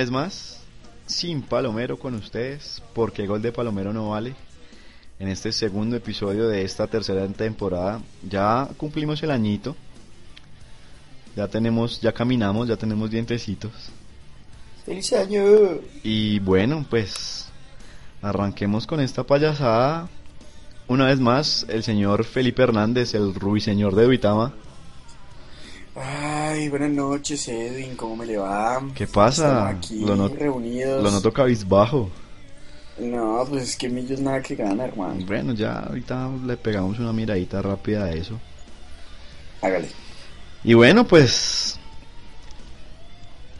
[0.00, 0.56] Vez más,
[1.04, 4.34] sin Palomero con ustedes, porque gol de Palomero no vale.
[5.18, 9.76] En este segundo episodio de esta tercera temporada, ya cumplimos el añito.
[11.36, 13.72] Ya tenemos, ya caminamos, ya tenemos dientecitos.
[14.86, 15.42] ¡Feliz año!
[16.02, 17.50] Y bueno, pues
[18.22, 20.08] arranquemos con esta payasada.
[20.88, 24.54] Una vez más, el señor Felipe Hernández, el ruiseñor de Duitama.
[26.02, 28.80] Ay, buenas noches, Edwin, ¿cómo me le va?
[28.94, 29.68] ¿Qué pasa?
[29.68, 31.02] Aquí Lo not- reunidos.
[31.02, 32.10] Lo noto cabizbajo.
[32.98, 35.24] No, pues es que Millos nada que gana, hermano.
[35.26, 38.38] Bueno, ya ahorita le pegamos una miradita rápida a eso.
[39.62, 39.88] Hágale.
[40.64, 41.78] Y bueno, pues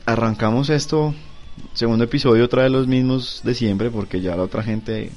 [0.06, 1.15] arrancamos esto,
[1.75, 5.11] segundo episodio, otra de los mismos de siempre, porque ya la otra gente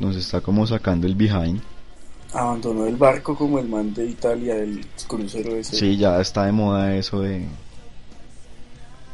[0.00, 1.60] nos está como sacando el behind.
[2.36, 5.76] Abandonó el barco como el man de Italia del crucero ese.
[5.76, 7.46] Sí, ya está de moda eso de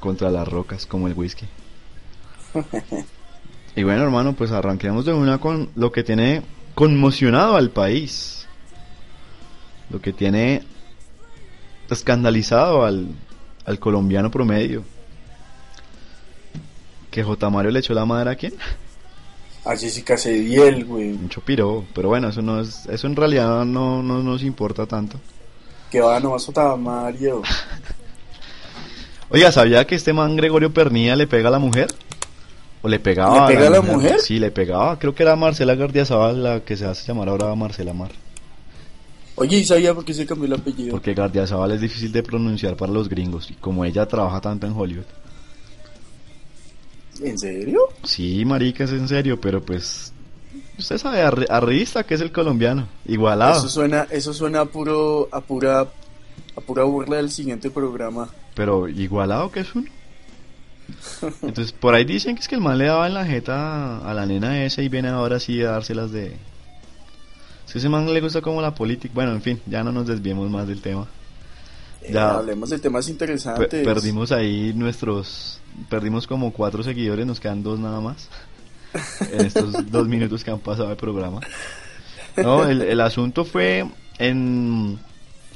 [0.01, 1.47] contra las rocas, como el whisky.
[3.75, 6.43] Y bueno, hermano, pues arranquemos de una con lo que tiene
[6.75, 8.47] conmocionado al país.
[9.89, 10.63] Lo que tiene
[11.89, 13.09] escandalizado al,
[13.65, 14.85] al colombiano promedio.
[17.11, 17.51] Que J.
[17.51, 18.53] Mario le echó la madre a quién?
[19.65, 21.11] A Jessica Cediel, güey.
[21.11, 25.19] Mucho piro, pero bueno, eso no es, eso en realidad no, no nos importa tanto.
[25.91, 27.43] Que va nomás a Mario.
[29.31, 31.89] Oiga, ¿sabía que este man Gregorio Pernilla le pega a la mujer?
[32.83, 34.21] ¿O le pegaba ¿Le pega a la mujer?
[34.21, 34.99] Sí, le pegaba.
[34.99, 38.11] Creo que era Marcela Gardiazabal la que se hace llamar ahora Marcela Mar.
[39.37, 40.91] Oye, ¿y sabía por qué se cambió el apellido?
[40.91, 43.51] Porque Gardiazabal es difícil de pronunciar para los gringos.
[43.51, 45.07] Y como ella trabaja tanto en Hollywood.
[47.21, 47.81] ¿En serio?
[48.05, 50.13] Sí, marica, es en serio, pero pues...
[50.79, 52.89] Usted sabe, arri- arribista que es el colombiano.
[53.07, 53.59] Igualado.
[53.59, 58.29] Eso suena, eso suena a puro, a pura, a pura burla del siguiente programa.
[58.55, 59.89] Pero igualado que es uno.
[61.43, 64.15] Entonces, por ahí dicen que es que el man le daba en la jeta a
[64.15, 66.37] la nena esa y viene ahora sí a dárselas de...
[67.67, 69.13] Si ese man le gusta como la política...
[69.15, 71.07] Bueno, en fin, ya no nos desviemos más del tema.
[72.05, 72.37] Eh, Ya.
[72.37, 73.85] hablemos de temas Pe- interesantes.
[73.85, 75.59] perdimos ahí nuestros...
[75.89, 78.29] Perdimos como cuatro seguidores, nos quedan dos nada más.
[79.33, 81.41] En estos dos minutos que han pasado de programa.
[82.37, 83.87] No, el, el asunto fue
[84.19, 84.99] en...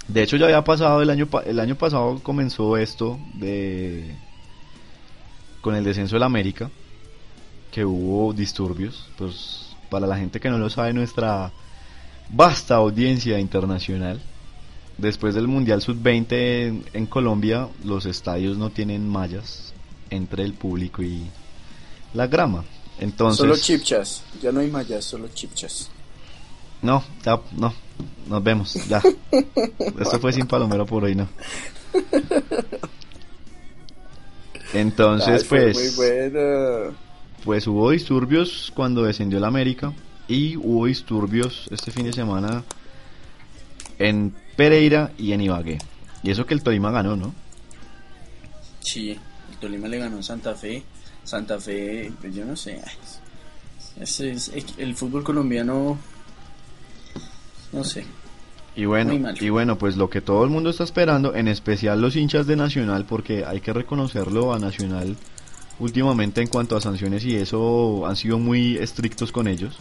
[0.08, 4.14] De hecho ya había pasado el año, el año pasado comenzó esto de...
[5.60, 6.70] Con el descenso del América,
[7.72, 9.08] que hubo disturbios.
[9.18, 11.50] Pues para la gente que no lo sabe, nuestra
[12.30, 14.20] vasta audiencia internacional.
[14.98, 19.72] Después del Mundial Sub-20 en, en Colombia, los estadios no tienen mallas
[20.10, 21.22] entre el público y
[22.14, 22.64] la grama.
[22.98, 24.22] Entonces, Solo chipchas.
[24.40, 25.90] Ya no hay mallas, solo chipchas.
[26.80, 27.74] no, ya, no,
[28.26, 29.02] nos vemos, ya.
[30.00, 31.28] Esto fue sin palomero por hoy, no.
[34.72, 36.96] Entonces, Ay, pues, Muy buena.
[37.44, 39.92] pues hubo disturbios cuando descendió el América
[40.28, 42.64] y hubo disturbios este fin de semana
[43.98, 45.78] en Pereira y en Ibagué.
[46.22, 47.34] Y eso que el Tolima ganó, ¿no?
[48.80, 50.82] Sí, el Tolima le ganó a Santa Fe.
[51.24, 52.80] Santa Fe, pues yo no sé.
[54.00, 55.98] ese es- el fútbol colombiano,
[57.72, 58.04] no sé.
[58.74, 62.14] Y bueno, y bueno, pues lo que todo el mundo está esperando, en especial los
[62.14, 65.16] hinchas de Nacional, porque hay que reconocerlo a Nacional
[65.78, 69.78] últimamente en cuanto a sanciones y eso han sido muy estrictos con ellos.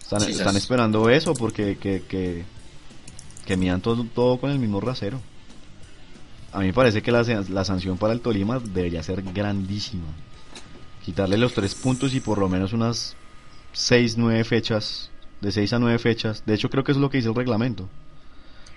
[0.00, 2.44] Están, esperando eso porque que, que,
[3.50, 5.20] que midan todo, todo con el mismo rasero.
[6.52, 10.06] A mí me parece que la, san- la sanción para el Tolima debería ser grandísima.
[11.04, 13.16] Quitarle los tres puntos y por lo menos unas
[13.72, 15.10] seis, nueve fechas,
[15.40, 16.44] de seis a nueve fechas.
[16.46, 17.88] De hecho, creo que eso es lo que dice el reglamento.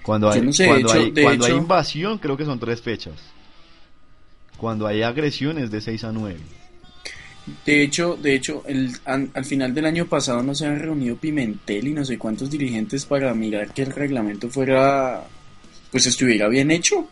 [0.02, 2.81] Cuando hay, no sé, de cuando hecho- hay, cuando hay invasión, creo que son tres
[2.81, 3.14] fechas.
[4.58, 6.40] Cuando hay agresiones de 6 a 9.
[7.66, 11.18] De hecho, de hecho, el, an- al final del año pasado no se han reunido
[11.18, 15.25] Pimentel y no sé cuántos dirigentes para mirar que el reglamento fuera,
[15.92, 17.07] pues estuviera bien hecho,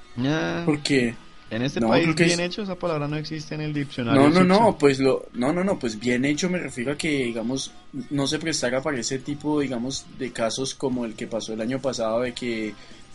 [0.65, 1.13] porque
[1.49, 3.73] en este no, país creo que bien es- hecho esa palabra no existe en el
[3.73, 4.21] diccionario.
[4.21, 7.09] no, no, no, pues lo, no, no, no, pues bien hecho me refiero a que,
[7.25, 7.71] digamos,
[8.09, 11.79] no se prestara para ese tipo, digamos, de casos como el que pasó el año
[11.81, 12.73] pasado de que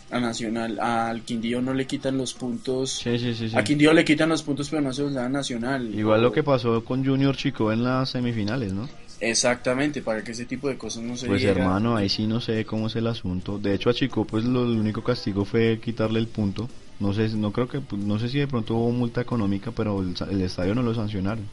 [0.09, 4.05] a Nacional, al Quindío no le quitan los puntos, Sí, sí, sí, a Quindío le
[4.05, 5.93] quitan los puntos pero no se los da a Nacional.
[5.93, 8.87] Igual O- lo que pasó con Junior Chico en las semifinales, ¿no?
[9.19, 12.63] Exactamente, para que ese tipo de cosas no se Pues hermano, ahí sí no sé
[12.65, 13.57] cómo es el asunto.
[13.57, 16.69] De hecho a Chico pues lo, el único castigo fue quitarle el punto.
[16.99, 20.01] No sé, no creo que, pues, no sé si de pronto hubo multa económica, pero
[20.01, 21.45] el, estadio no lo sancionaron.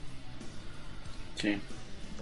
[1.37, 1.57] Sí.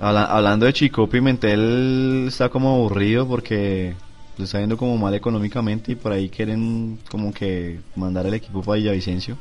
[0.01, 3.95] Habla- hablando de Chico, Pimentel está como aburrido porque
[4.43, 8.63] le está yendo como mal económicamente y por ahí quieren como que mandar el equipo
[8.63, 9.37] para Villavicencio.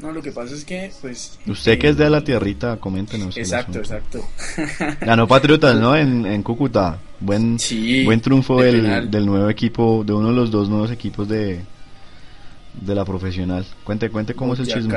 [0.00, 1.38] No, lo que pasa es que, pues...
[1.46, 3.36] Usted que es de la tierrita, coméntenos.
[3.36, 4.24] Exacto, exacto.
[5.02, 5.94] Ganó Patriotas, ¿no?
[5.94, 6.98] En, en Cúcuta.
[7.20, 7.58] Buen,
[8.04, 11.60] buen triunfo del, del, nuevo equipo, de uno de los dos nuevos equipos de,
[12.80, 13.66] de la profesional.
[13.84, 14.94] Cuente, cuente cómo es el chisme.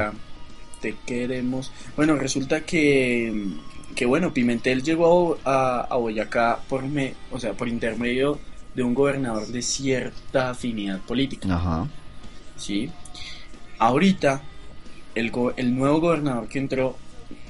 [0.79, 1.71] Te queremos.
[1.97, 3.50] Bueno, resulta que,
[3.95, 8.39] que bueno, Pimentel llegó a, a Boyacá por, me, o sea, por intermedio
[8.75, 11.54] de un gobernador de cierta afinidad política.
[11.54, 11.88] Ajá.
[12.58, 12.90] Sí.
[13.80, 14.42] Ahorita,
[15.16, 16.98] el, el nuevo gobernador que entró,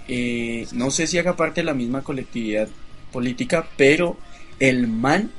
[0.08, 2.68] eh, no sé si haga parte de la misma colectividad
[3.12, 4.18] política, pero
[4.60, 5.32] el man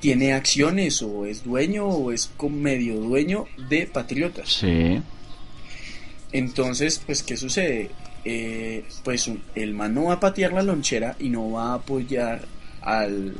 [0.00, 4.48] tiene acciones o es dueño o es medio dueño de Patriotas.
[4.48, 5.00] Sí.
[6.32, 7.90] Entonces, pues, ¿qué sucede?
[8.24, 12.46] Eh, pues el man no va a patear la lonchera y no va a apoyar
[12.80, 13.34] al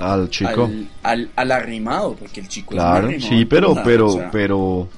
[0.00, 0.70] al chico.
[1.02, 4.88] Al, al, arrimado porque el chico claro sí pero pero pero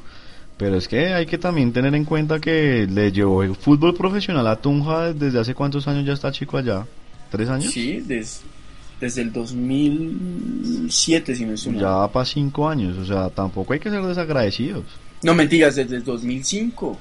[0.56, 4.46] pero es que hay que también tener en cuenta que le llevó el fútbol profesional
[4.46, 6.86] a Tunja desde hace cuántos años ya está chico allá
[7.30, 8.04] tres años sí
[9.00, 13.80] desde el 2007 si no estoy ya va para cinco años o sea tampoco hay
[13.80, 14.84] que ser desagradecidos.
[15.22, 16.98] No mentiras desde el 2005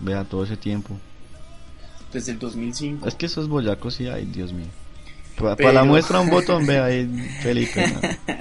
[0.00, 0.98] vea todo ese tiempo.
[2.12, 4.66] Desde el 2005 es que esos boyacos sí hay Dios mío
[5.36, 7.06] para, la muestra un botón, ve ahí,
[7.42, 7.84] Felipe.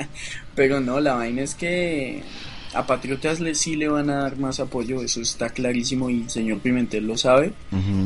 [0.55, 2.23] Pero no, la vaina es que
[2.73, 6.29] a Patriotas le, sí le van a dar más apoyo, eso está clarísimo y el
[6.29, 7.53] señor Pimentel lo sabe.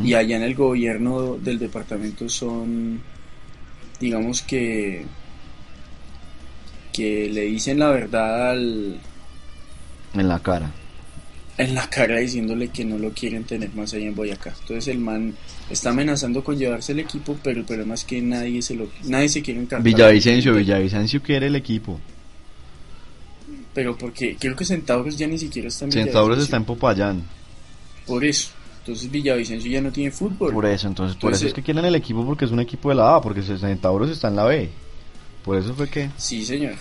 [0.04, 3.02] Y allá en el gobierno del departamento son,
[4.00, 5.06] digamos que,
[6.94, 9.00] que le dicen la verdad al...
[10.14, 10.72] En la cara
[11.58, 14.54] en la cara diciéndole que no lo quieren tener más ahí en Boyacá.
[14.62, 15.34] Entonces el man
[15.70, 19.30] está amenazando con llevarse el equipo, pero el problema es que nadie se lo nadie
[19.30, 19.84] se quiere encargar.
[19.84, 22.00] Villavicencio, Villavicencio quiere el equipo.
[23.74, 27.24] Pero porque creo que Centauros ya ni siquiera está en Centauros está en Popayán.
[28.06, 28.50] Por eso.
[28.80, 30.54] Entonces Villavicencio ya no tiene fútbol.
[30.54, 32.96] Por eso, entonces, por eso es que quieren el equipo porque es un equipo de
[32.96, 34.70] la A, porque Centauros está en la B.
[35.44, 36.10] Por eso fue que...
[36.18, 36.74] Sí, señor.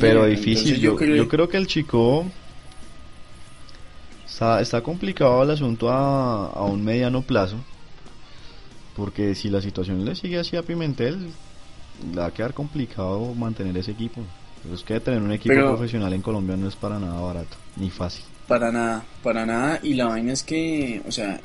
[0.00, 2.26] pero difícil, yo, yo creo que el chico
[4.32, 7.56] Está, complicado el asunto a, un mediano plazo,
[8.96, 11.28] porque si la situación le sigue así a Pimentel,
[12.10, 14.22] le va a quedar complicado mantener ese equipo.
[14.72, 18.24] es que tener un equipo profesional en Colombia no es para nada barato, ni fácil.
[18.48, 19.80] Para nada, para nada.
[19.82, 21.38] Y la vaina es que, o sea,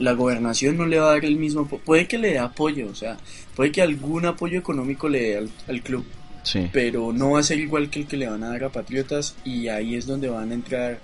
[0.00, 2.94] la gobernación no le va a dar el mismo, puede que le dé apoyo, o
[2.96, 3.16] sea,
[3.54, 6.04] puede que algún apoyo económico le dé al, club,
[6.42, 6.68] sí.
[6.72, 9.36] pero no va a ser igual que el que le van a dar a Patriotas
[9.44, 11.00] y ahí es donde van a entrar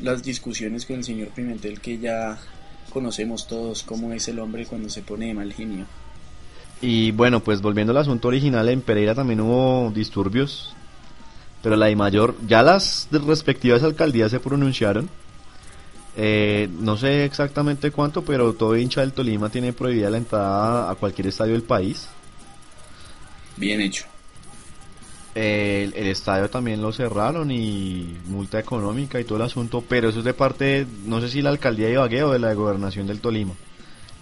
[0.00, 2.38] las discusiones con el señor Pimentel que ya
[2.92, 5.86] conocemos todos cómo es el hombre cuando se pone de mal genio.
[6.80, 10.74] Y bueno, pues volviendo al asunto original, en Pereira también hubo disturbios,
[11.62, 15.08] pero la de mayor, ya las respectivas alcaldías se pronunciaron.
[16.18, 20.94] Eh, no sé exactamente cuánto, pero todo hincha del Tolima tiene prohibida la entrada a
[20.94, 22.08] cualquier estadio del país.
[23.56, 24.06] Bien hecho
[25.36, 30.24] el, estadio también lo cerraron y multa económica y todo el asunto, pero eso es
[30.24, 33.52] de parte, no sé si la alcaldía de Ibagué o de la gobernación del Tolima.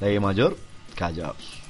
[0.00, 0.56] La de Mayor,
[0.97, 1.62] callados.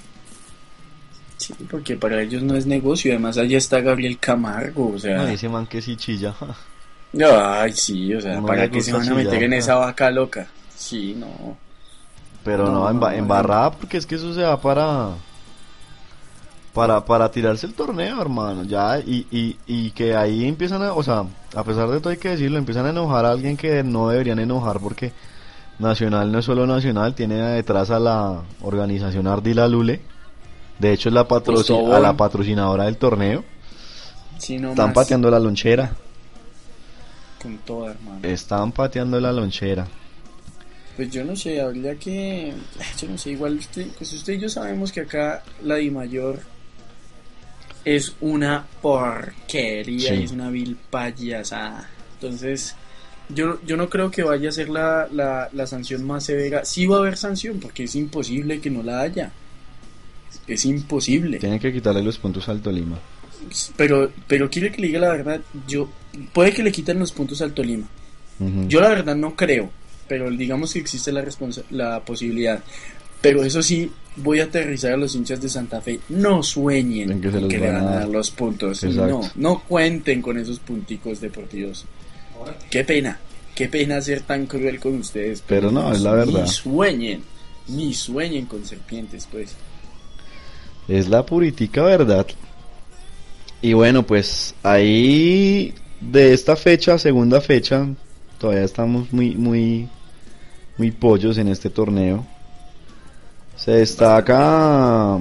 [1.37, 5.19] Sí, porque para ellos no es negocio, además allá está Gabriel Camargo, o sea...
[5.19, 6.35] No, ese man que sí chilla.
[7.13, 10.47] Ay, sí, o sea, ¿para qué se van a meter en esa vaca loca?
[10.75, 11.57] Sí, no.
[12.43, 15.11] Pero no, en, en barrada, porque es que eso se va para
[16.75, 21.05] para, para tirarse el torneo, hermano, ya, y, y, y que ahí empiezan a, o
[21.05, 24.09] sea, a pesar de todo hay que decirlo, empiezan a enojar a alguien que no
[24.09, 25.13] deberían enojar porque
[25.79, 30.01] Nacional no es solo Nacional, tiene detrás a la organización Ardila Lule,
[30.81, 33.45] de hecho es la, a la patrocinadora del torneo,
[34.37, 35.93] están pateando la lonchera.
[37.41, 38.19] Con toda, hermano.
[38.25, 39.87] Están pateando la lonchera.
[40.97, 42.53] Pues yo no sé, habría que.
[43.01, 46.54] Yo no sé, igual usted, pues usted y yo sabemos que acá la Di Mayor
[47.85, 51.89] es una porquería, es una vil payasada.
[52.15, 52.75] Entonces,
[53.29, 56.65] yo, yo no creo que vaya a ser la, la, sanción más severa.
[56.65, 59.33] Sí va a haber sanción, porque es imposible que no la haya.
[60.47, 61.39] Es imposible.
[61.39, 62.99] Tienen que quitarle los puntos al Tolima.
[63.77, 65.89] Pero, pero quiere que le diga la verdad, yo
[66.33, 67.87] puede que le quiten los puntos al Tolima.
[68.67, 69.71] Yo la verdad no creo,
[70.09, 71.25] pero digamos que existe la,
[71.71, 72.63] la posibilidad.
[73.25, 75.99] Pero eso sí, voy a aterrizar a los hinchas de Santa Fe.
[76.11, 78.85] No sueñen que, le van a dar los puntos.
[78.85, 81.87] No, no cuenten con esos punticos deportivos.
[82.71, 83.19] Qué pena,
[83.55, 85.43] qué pena ser tan cruel con ustedes.
[85.47, 86.43] Pero, no, es la verdad.
[86.43, 87.23] Ni sueñen,
[87.69, 89.57] ni sueñen con serpientes, pues.
[90.87, 92.27] Es la puritica verdad.
[93.63, 97.89] Y bueno, pues ahí de esta fecha, segunda fecha,
[98.39, 99.89] todavía estamos muy, muy
[100.77, 102.27] muy pollos en este torneo.
[103.57, 105.19] Se destaca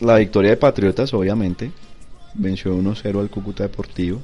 [0.00, 1.70] la victoria de Patriotas, obviamente.
[2.34, 4.22] Venció 1-0 al Cúcuta Deportivo.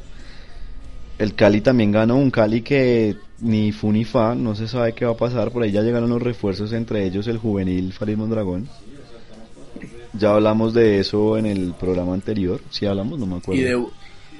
[1.18, 5.04] El Cali también ganó, un Cali que ni fu ni fa, no se sabe qué
[5.04, 5.50] va a pasar.
[5.50, 8.68] Por ahí ya llegaron los refuerzos, entre ellos el juvenil Farid Mondragón.
[10.14, 12.60] Ya hablamos de eso en el programa anterior.
[12.70, 13.90] Sí hablamos, no me acuerdo.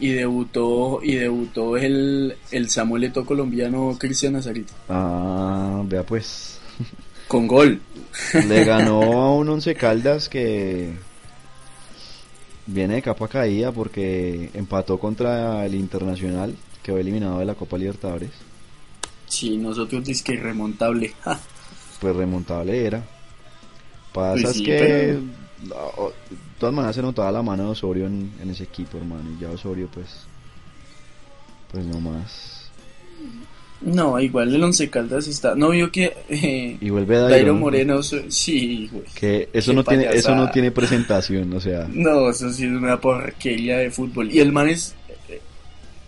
[0.00, 4.72] Y, debutó y debutó el, el Samueleto colombiano Cristian Nazarito.
[4.88, 6.58] Ah, vea pues.
[7.28, 7.80] Con gol.
[8.46, 10.92] Le ganó a un Once Caldas que
[12.66, 18.30] viene de capa caída porque empató contra el Internacional, quedó eliminado de la Copa Libertadores.
[19.26, 21.14] Sí, nosotros dice que remontable.
[22.00, 23.02] pues remontable era.
[24.12, 25.22] Pasa pues que de
[26.58, 29.30] todas maneras se notaba la mano de Osorio en, ese equipo, hermano.
[29.30, 30.26] Y ya Osorio, pues,
[31.70, 32.70] pues no más.
[33.84, 35.54] No, igual el Once Caldas está.
[35.54, 36.12] No vio que.
[36.28, 38.02] Eh, y vuelve Dairo, Moreno.
[38.02, 41.88] Sí, Que eso no, tiene, eso no tiene presentación, o sea.
[41.92, 44.32] No, eso sí es una porquería de fútbol.
[44.32, 44.94] Y el man es.
[45.28, 45.40] Eh,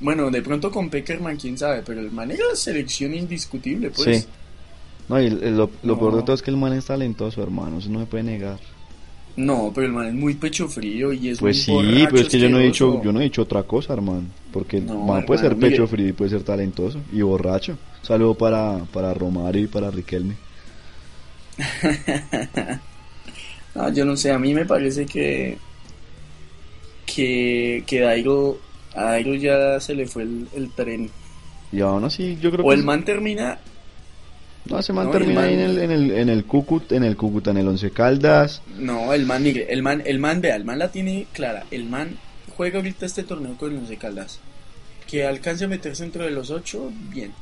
[0.01, 4.23] bueno, de pronto con Peckerman, quién sabe, pero el man es la selección indiscutible, pues.
[4.23, 4.29] Sí.
[5.09, 7.91] No, y lo, lo peor de todo es que el man es talentoso, hermano, eso
[7.91, 8.59] no se puede negar.
[9.37, 11.73] No, pero el man es muy pecho frío y es Pues sí,
[12.11, 14.25] pero es que yo no he dicho, yo no he dicho otra cosa, hermano.
[14.53, 17.77] Porque el man puede ser pecho frío y puede ser talentoso y borracho.
[18.03, 20.37] Saludo para, para Romario y para Riquelme.
[23.75, 25.59] no, yo no sé, a mí me parece que
[27.15, 28.59] que, que Dairo,
[28.95, 31.11] a Dairo ya se le fue el, tren.
[31.73, 33.59] Y aún así, yo creo o el man termina
[34.67, 37.51] no, ese man termina ahí en el, en el, en el Cucut, en el Cúcuta,
[37.51, 38.63] en el Once Caldas.
[38.79, 41.65] No, el man, mire, el man, el man, vea, el man la tiene clara.
[41.71, 42.17] El man
[42.57, 44.41] juega ahorita este torneo con el Once Caldas.
[45.07, 47.33] Que alcance a meterse entre los ocho, bien.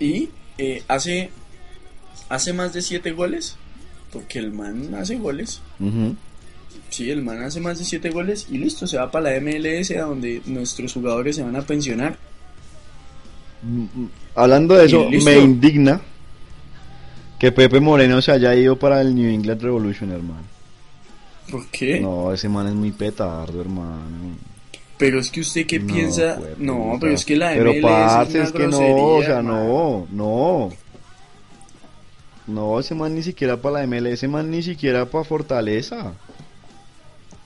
[0.00, 1.30] Y eh, hace,
[2.30, 3.56] hace más de siete goles,
[4.10, 5.60] porque el man hace goles.
[6.88, 9.90] Sí, el man hace más de siete goles y listo, se va para la MLS,
[9.92, 12.16] a donde nuestros jugadores se van a pensionar.
[14.34, 16.00] Hablando de eso, me indigna
[17.38, 20.44] que Pepe Moreno se haya ido para el New England Revolution, hermano.
[21.50, 22.00] ¿Por qué?
[22.00, 24.36] No, ese man es muy petardo, hermano.
[24.96, 26.38] Pero es que usted qué piensa.
[26.58, 30.70] no, pero es que la MLS Pero parce, es, que no, o sea, no, no.
[32.46, 36.12] No, ese man ni siquiera para la MLS, ese man ni siquiera para Fortaleza.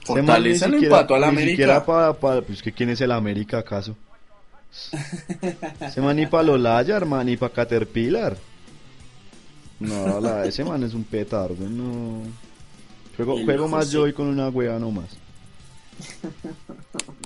[0.04, 1.46] Fortaleza le empató a la América.
[1.46, 3.96] Ni siquiera para, para, pues que quién es el América acaso.
[5.80, 8.36] Ese man ni para Lolaya, hermano, ni para Caterpillar.
[9.80, 12.22] No, la, ese man es un petardo, no.
[13.16, 15.16] Juego, juego más yo y con una wea nomás.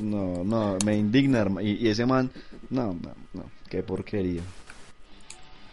[0.02, 1.66] No, no, me indigna, hermano.
[1.66, 2.30] Y, ese man,
[2.70, 4.42] no, no, no, qué porquería.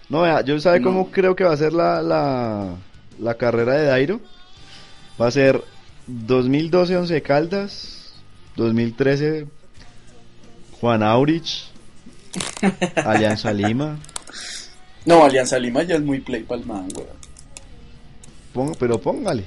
[0.09, 2.75] No, vea, yo sabe cómo creo que va a ser la, la,
[3.19, 4.19] la carrera de Dairo.
[5.19, 5.63] Va a ser
[6.07, 8.13] 2012 Once Caldas,
[8.55, 9.47] 2013
[10.79, 11.65] Juan Aurich,
[12.95, 13.97] Alianza Lima.
[15.05, 16.87] No, Alianza Lima ya es muy play palman,
[18.53, 18.75] weón.
[18.79, 19.43] pero póngale.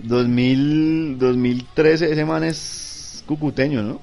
[0.00, 4.00] 2000, 2013, ese man es cucuteño, ¿no?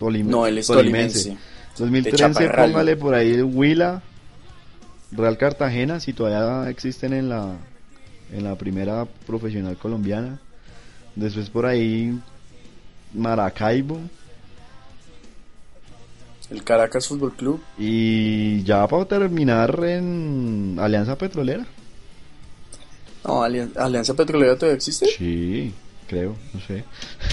[0.00, 1.36] no, él es tolimense.
[1.78, 4.02] 2013, póngale por ahí el Huila,
[5.12, 7.56] Real Cartagena, si todavía existen en la,
[8.32, 10.38] en la primera profesional colombiana.
[11.14, 12.18] Después por ahí
[13.14, 14.00] Maracaibo.
[16.50, 17.60] El Caracas Fútbol Club.
[17.78, 21.66] Y ya para terminar en Alianza Petrolera.
[23.24, 25.06] No, Alianza Petrolera todavía existe.
[25.06, 25.74] Sí,
[26.06, 26.84] creo, no sé.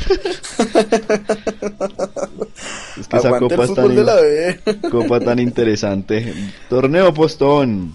[2.99, 3.95] es que esa copa, es tan,
[4.89, 6.33] copa tan interesante.
[6.67, 7.93] Torneo Postón.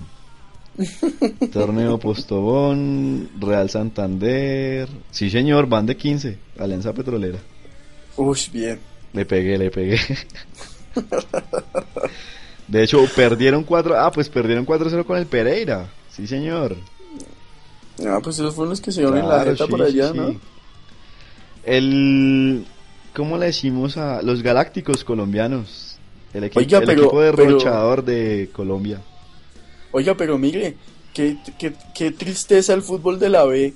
[1.53, 4.89] Torneo Postobón, Real Santander.
[5.11, 6.39] Sí, señor, van de 15.
[6.59, 7.39] Alianza Petrolera.
[8.17, 8.79] Uy, bien.
[9.13, 9.99] Le pegué, le pegué.
[12.68, 13.99] De hecho, perdieron 4.
[13.99, 15.88] Ah, pues perdieron 4-0 con el Pereira.
[16.11, 16.76] Sí, señor.
[18.07, 20.38] Ah, pues esos fueron los que se dieron en la jeta por allá, ¿no?
[21.64, 22.66] El.
[23.14, 25.99] ¿Cómo le decimos a los galácticos colombianos?
[26.35, 29.00] El, equipo, el equipo derrochador de Colombia.
[29.90, 30.76] Oiga, pero mire,
[31.14, 33.75] qué, qué, qué tristeza el fútbol de la B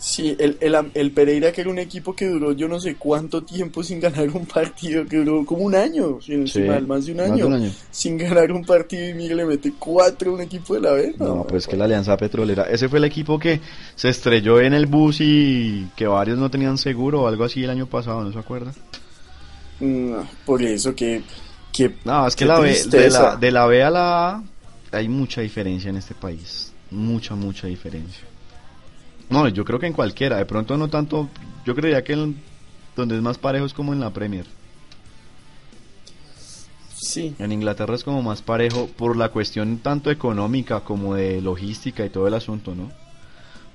[0.00, 3.42] Sí, el, el, el, Pereira que era un equipo que duró yo no sé cuánto
[3.42, 6.18] tiempo sin ganar un partido, que duró como un año,
[6.86, 10.40] más de un año, sin ganar un partido y Miguel le mete cuatro a un
[10.40, 11.14] equipo de la B.
[11.18, 13.60] No, pues que la Alianza Petrolera, ese fue el equipo que
[13.94, 17.68] se estrelló en el bus y que varios no tenían seguro o algo así el
[17.68, 18.72] año pasado, ¿no se acuerda?
[20.46, 21.20] por eso que...
[21.72, 24.42] que no, es que la B, de, la, de la B a la A
[24.92, 26.72] hay mucha diferencia en este país.
[26.90, 28.29] Mucha, mucha diferencia.
[29.30, 30.36] No, yo creo que en cualquiera.
[30.36, 31.28] De pronto no tanto.
[31.64, 32.36] Yo creería que en,
[32.96, 34.44] donde es más parejo es como en la Premier.
[36.94, 37.34] Sí.
[37.38, 42.10] En Inglaterra es como más parejo por la cuestión tanto económica como de logística y
[42.10, 42.90] todo el asunto, ¿no?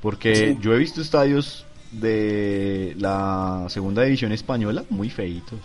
[0.01, 0.57] Porque Sí.
[0.61, 5.59] yo he visto estadios de la segunda división española muy feitos.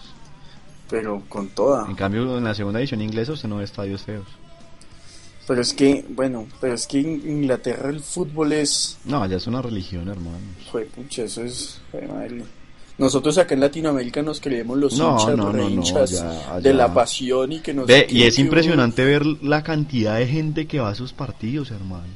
[0.89, 1.87] Pero con toda.
[1.89, 4.27] En cambio, en la segunda división inglesa usted no ve estadios feos.
[5.51, 8.99] Pero es que, bueno, pero es que en Inglaterra el fútbol es.
[9.05, 10.39] No, ya es una religión, hermano.
[10.71, 11.81] Fue pucha, eso es.
[12.09, 12.45] madre.
[12.99, 17.51] Nosotros acá en Latinoamérica nos creemos los No, hinchas, no, hinchas ya, de la pasión
[17.51, 17.89] y que nos.
[17.89, 22.15] Ve, y es impresionante ver la cantidad de gente que va a esos partidos, hermano.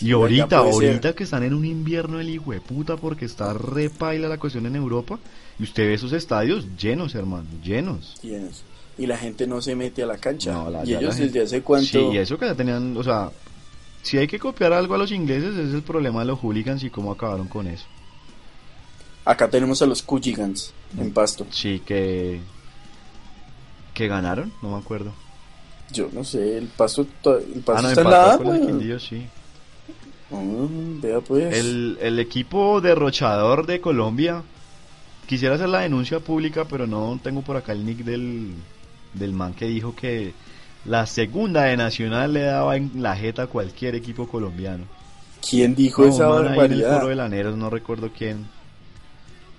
[0.00, 3.90] Y ahorita, ahorita que están en un invierno el hijo de puta porque está re
[3.90, 5.18] paila la cuestión en Europa
[5.58, 8.14] y usted ve esos estadios llenos, hermano, llenos.
[8.96, 10.52] Y la gente no se mete a la cancha.
[10.52, 11.86] No, la- y ellos desde hace cuánto.
[11.88, 13.30] Sí, y eso que ya tenían, o sea,
[14.02, 16.90] si hay que copiar algo a los ingleses es el problema de los hooligans y
[16.90, 17.84] cómo acabaron con eso.
[19.24, 21.46] Acá tenemos a los Cujigans en Pasto.
[21.50, 22.40] Sí, que
[23.94, 25.12] que ganaron, no me acuerdo.
[25.92, 28.66] Yo no sé, el Pasto, to- el Pasto Ah, no, está en la con el.
[28.66, 29.26] Quindío, sí.
[30.30, 31.54] Mm, vea pues.
[31.56, 34.42] El, el equipo derrochador de Colombia,
[35.26, 38.52] quisiera hacer la denuncia pública, pero no tengo por acá el nick del,
[39.14, 40.34] del man que dijo que
[40.84, 44.84] la segunda de Nacional le daba en la jeta a cualquier equipo colombiano.
[45.48, 47.08] ¿Quién dijo No, esa un man ahí en el barbaridad?
[47.08, 48.46] de Laneros, no recuerdo quién.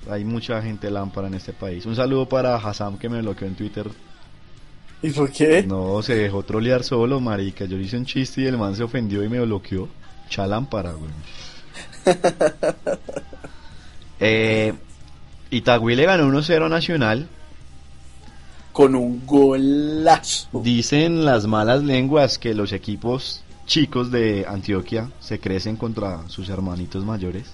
[0.10, 1.86] Hay mucha gente lámpara en este país.
[1.86, 3.90] Un saludo para Hassam que me bloqueó en Twitter.
[5.02, 5.64] ¿Y por qué?
[5.64, 7.66] No, se dejó trolear solo, marica.
[7.66, 9.88] Yo le hice un chiste y el man se ofendió y me bloqueó.
[10.30, 11.12] Chalámpara, güey.
[14.20, 14.74] eh,
[15.52, 17.28] Itagüí le ganó 1-0 a Nacional.
[18.76, 20.50] Con un golazo.
[20.52, 27.06] Dicen las malas lenguas que los equipos chicos de Antioquia se crecen contra sus hermanitos
[27.06, 27.46] mayores.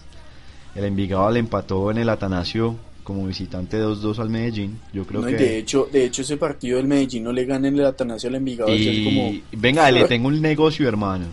[0.74, 4.80] El Envigado le empató en el Atanasio como visitante 2-2 al Medellín.
[4.94, 5.38] Yo creo No, y que...
[5.38, 8.36] de hecho, de hecho ese partido del Medellín no le gana en el Atanasio al
[8.36, 11.26] Envigado, es como Y venga, le tengo un negocio, hermano.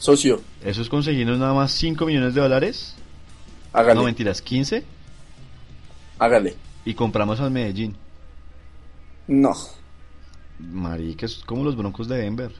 [0.00, 2.96] socio, Eso es conseguirnos nada más 5 millones de dólares.
[3.72, 4.82] hágale, No mentiras, 15.
[6.18, 6.54] hágale.
[6.84, 7.94] Y compramos al Medellín.
[9.28, 9.52] No,
[10.58, 12.52] Marica, es como los broncos de Denver.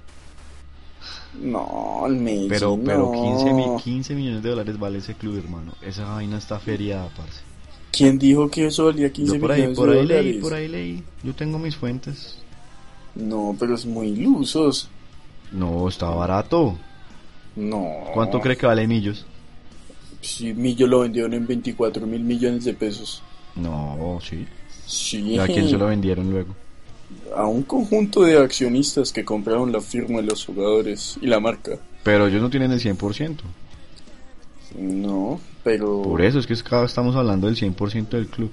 [1.40, 3.12] no, el Medellín Pero, pero no.
[3.12, 5.72] 15, mi- 15 millones de dólares vale ese club, hermano.
[5.82, 7.40] Esa vaina está feriada, parce.
[7.92, 10.54] ¿Quién dijo que eso valía 15 Yo por ahí, millones por de ahí leí, por
[10.54, 11.02] ahí leí.
[11.22, 12.38] Yo tengo mis fuentes.
[13.14, 14.88] No, pero es muy ilusos.
[15.52, 16.76] No, está barato.
[17.54, 17.86] No.
[18.12, 19.24] ¿Cuánto cree que vale Millos?
[20.20, 23.22] Si Millo lo vendieron en 24 mil millones de pesos.
[23.54, 24.46] No, sí.
[24.86, 25.32] Sí.
[25.34, 26.54] ¿Y a quién se lo vendieron luego?
[27.36, 31.78] A un conjunto de accionistas que compraron la firma de los jugadores y la marca.
[32.02, 33.36] Pero ellos no tienen el 100%.
[34.78, 36.02] No, pero...
[36.02, 38.50] Por eso es que estamos hablando del 100% del club.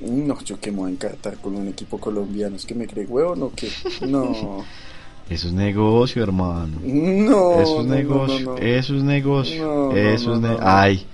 [0.00, 2.56] No, yo que me voy a encartar con un equipo colombiano.
[2.56, 3.68] ¿Es que me cree huevón o qué?
[4.06, 4.64] No.
[5.30, 6.78] Eso es negocio, hermano.
[6.82, 7.60] No.
[7.60, 8.40] Eso es no, no, negocio.
[8.40, 8.58] no, no.
[8.58, 9.64] Eso es negocio.
[9.64, 10.60] No, no, Eso no, es ne- no, no.
[10.60, 11.06] Ay.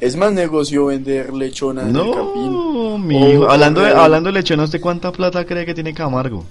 [0.00, 2.52] Es más negocio vender lechona en el campín.
[2.52, 3.50] No, mi hijo.
[3.50, 6.44] Hablando de, hablando de lechona, ¿usted cuánta plata cree que tiene Camargo?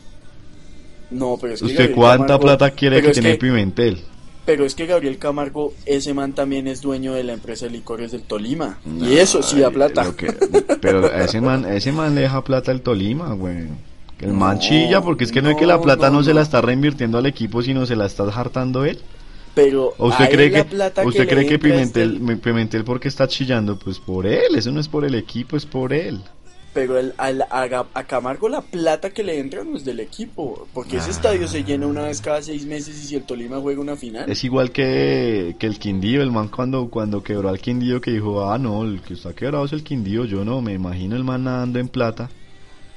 [1.11, 3.99] No, pero es que ¿Usted Gabriel cuánta Camargo- plata quiere que tiene Pimentel?
[4.45, 8.11] Pero es que Gabriel Camargo, ese man también es dueño de la empresa de licores
[8.11, 8.77] del Tolima.
[8.99, 10.11] y eso sí da Ay, plata.
[10.15, 10.31] que-
[10.81, 13.67] pero a ese man, a ese man le deja plata el Tolima, güey.
[14.19, 16.23] El man No, chilla porque es que no, es que la no, plata no, no,
[16.23, 16.35] se no.
[16.35, 18.99] la está reinvirtiendo al equipo, sino se la está hartando él.
[19.55, 23.27] Pero ¿O a usted cree que, plata usted cree que Pimentel, me- Pimentel porque está
[23.27, 23.77] chillando?
[23.77, 26.21] Pues por él, eso no es por el equipo, es por él.
[26.71, 30.67] Pero el- al- a, a Camargo la plata que le entra no es del equipo.
[30.71, 31.11] Porque ese Ah.
[31.11, 34.29] estadio se llena una vez cada seis meses y si el Tolima juega una final.
[34.29, 38.49] Es igual que, que el Quindío, el man cuando, cuando quebró al Quindío que dijo,
[38.51, 41.43] ah no, el que está quebrado es el Quindío, yo no, me imagino el man
[41.45, 42.29] nadando en plata.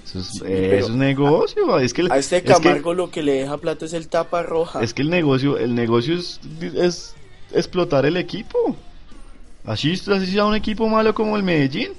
[0.04, 3.10] Eso es, Sí, pero es negocio, es que, el- A este es que- Camargo lo
[3.10, 4.82] que le deja plata es el tapa roja.
[4.82, 6.40] Es que el negocio, el negocio es,
[6.74, 7.14] es
[7.52, 8.76] explotar el equipo.
[9.64, 11.92] Así, así sea un equipo malo como el Medellín.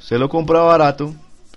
[0.00, 1.14] Se lo compra barato,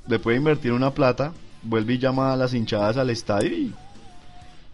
[0.08, 1.32] le puede invertir una plata,
[1.64, 3.74] vuelve y llama a las hinchadas al estadio y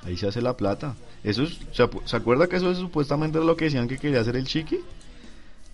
[0.06, 0.96] ahí se hace la plata.
[1.24, 4.22] Eso es- ¿se, apu- ¿se acuerda que eso es supuestamente lo que decían que quería
[4.22, 4.80] hacer el Chiqui?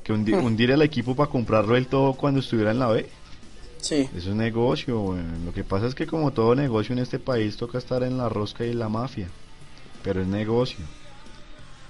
[0.04, 3.08] Que hundi- hundir el equipo para comprarlo el todo cuando estuviera en la B.
[3.86, 4.10] Sí.
[4.16, 5.46] Es negocio, weón.
[5.46, 8.30] Lo que pasa es que como todo negocio en este país toca estar en la
[8.30, 9.28] rosca y en la mafia.
[10.04, 10.84] Pero es negocio.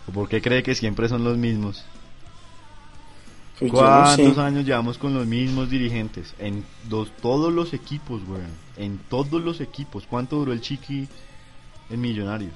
[0.08, 1.86] ¿O por qué cree que siempre son los mismos?
[3.60, 4.22] Pues yo no sé.
[4.24, 6.34] ¿Cuántos años llevamos con los mismos dirigentes?
[6.38, 8.52] En dos, todos los equipos, weón.
[8.76, 10.06] En todos los equipos.
[10.10, 11.08] ¿Cuánto duró el Chiqui
[11.90, 12.54] en Millonarios?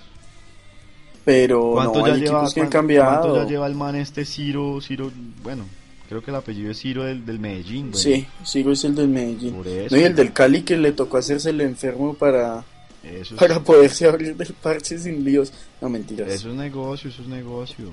[1.23, 2.69] Pero ¿Cuánto no, ya lleva, cuánto-
[3.04, 5.12] cuánto ya lleva el man este Ciro, Ciro,
[5.43, 5.63] bueno,
[6.10, 8.02] creo que el apellido es Ciro del, del Medellín, güey.
[8.02, 9.54] Sí, Sigo es el del Medellín.
[9.54, 9.95] Por eso.
[9.95, 12.65] No, y el del Cali que le tocó hacerse el enfermo para,
[13.04, 15.54] Eso es, para poderse abrir del parche sin líos.
[15.80, 16.28] No, mentiras.
[16.28, 17.91] eso es negocio, eso es negocio.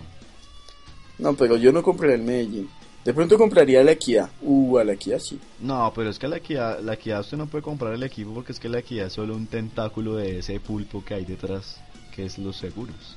[1.19, 2.71] No, pero yo no compré el Medellín.
[3.05, 4.31] De pronto compraría la Equidad.
[4.41, 5.39] Uh, a la Equidad sí.
[5.61, 8.53] No, pero es que la equidad, la equidad usted no puede comprar el equipo porque
[8.53, 11.77] es que la equidad es solo un tentáculo de ese pulpo que hay detrás,
[12.15, 13.17] que es los seguros.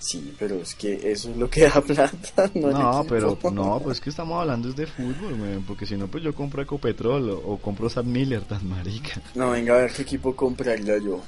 [0.00, 4.00] Sí, pero es que eso es lo que da plata, no, No, pero no, pues
[4.00, 7.36] que estamos hablando es de fútbol, güey, porque si no, pues yo compro Ecopetrol o,
[7.38, 9.20] o compro Sam Miller, tan marica.
[9.34, 11.20] No, venga a ver qué equipo compraría yo.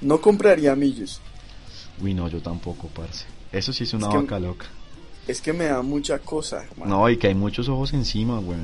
[0.00, 1.20] No compraría Millos.
[2.00, 3.24] Uy, no, yo tampoco, parce.
[3.52, 4.66] Eso sí es una Es que- vaca loca.
[5.26, 6.98] Es que me da mucha cosa, hermano.
[7.00, 8.58] No, y que hay muchos ojos encima, güey.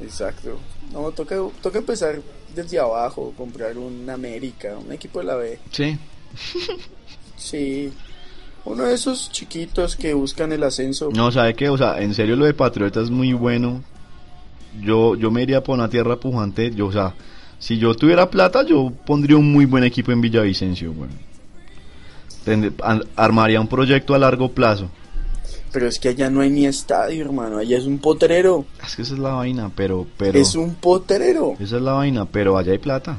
[0.00, 0.58] Exacto.
[0.92, 2.22] No, toca, toca empezar
[2.54, 5.58] desde abajo, comprar un América, un equipo de la B.
[5.72, 5.98] Sí,
[7.38, 7.92] Sí.
[8.64, 11.08] Uno de esos chiquitos que buscan el ascenso.
[11.14, 11.70] No, ¿sabe qué?
[11.70, 13.82] O sea, en serio lo de Patriota es muy bueno.
[14.82, 16.70] Yo, yo me iría por una tierra pujante.
[16.74, 17.14] Yo, o sea,
[17.58, 21.10] si yo tuviera plata, yo pondría un muy buen equipo en Villavicencio, güey.
[23.16, 24.90] Armaría un proyecto a largo plazo.
[25.72, 27.58] Pero es que allá no hay ni estadio, hermano.
[27.58, 28.64] Allá es un potrero.
[28.84, 30.38] Es que esa es la vaina, pero, pero...
[30.38, 31.54] Es un potrero.
[31.58, 33.18] Esa es la vaina, pero allá hay plata.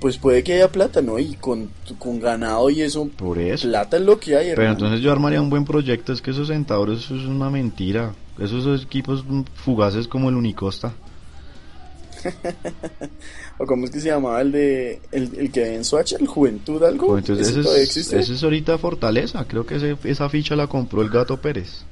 [0.00, 1.18] Pues puede que haya plata, ¿no?
[1.18, 3.08] Y con, con ganado y eso.
[3.16, 3.66] Por eso.
[3.68, 4.72] Plata es lo que hay, Pero hermano.
[4.78, 6.12] entonces yo armaría un buen proyecto.
[6.12, 8.14] Es que esos centauros, eso es una mentira.
[8.38, 10.92] Esos son equipos fugaces como el Unicosta.
[13.60, 15.00] O cómo es que se llamaba el de.
[15.10, 17.08] El, el que en Soacha, el Juventud, algo.
[17.08, 19.44] Pues entonces ¿Ese ese es, ese es ahorita Fortaleza.
[19.48, 21.82] Creo que ese- esa ficha la compró el Gato Pérez.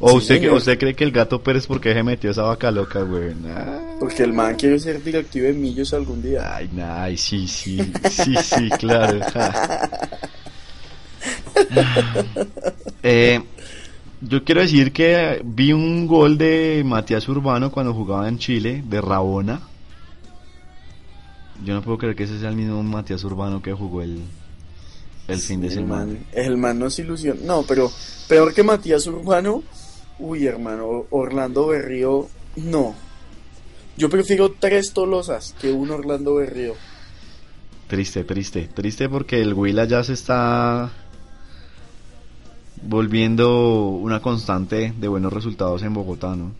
[0.00, 0.54] ¿O Sí, usted, señor.
[0.54, 3.34] usted cree que el Gato Pérez porque se metió esa vaca loca, güey?
[3.34, 3.98] Nah.
[3.98, 6.54] Porque el man quiere ser directivo de Millos algún día.
[6.56, 7.78] Ay, nah, ay, sí, sí,
[8.10, 9.18] sí, sí, claro.
[13.02, 13.40] Eh,
[14.20, 19.00] yo quiero decir que vi un gol de Matías Urbano cuando jugaba en Chile, de
[19.00, 19.60] Rabona.
[21.64, 24.20] Yo no puedo creer que ese sea el mismo Matías Urbano que jugó el,
[25.28, 26.04] el fin de el semana.
[26.06, 27.40] man, el man no se ilusiona.
[27.44, 27.90] No, pero
[28.28, 29.62] peor que Matías Urbano.
[30.18, 32.28] Uy, hermano, Orlando Berrío.
[32.56, 32.94] No.
[33.96, 36.74] Yo prefiero tres Tolosas que un Orlando Berrío.
[37.88, 40.90] Triste, triste, triste porque el Huila ya se está
[42.82, 46.52] volviendo una constante de buenos resultados en Bogotá, ¿no?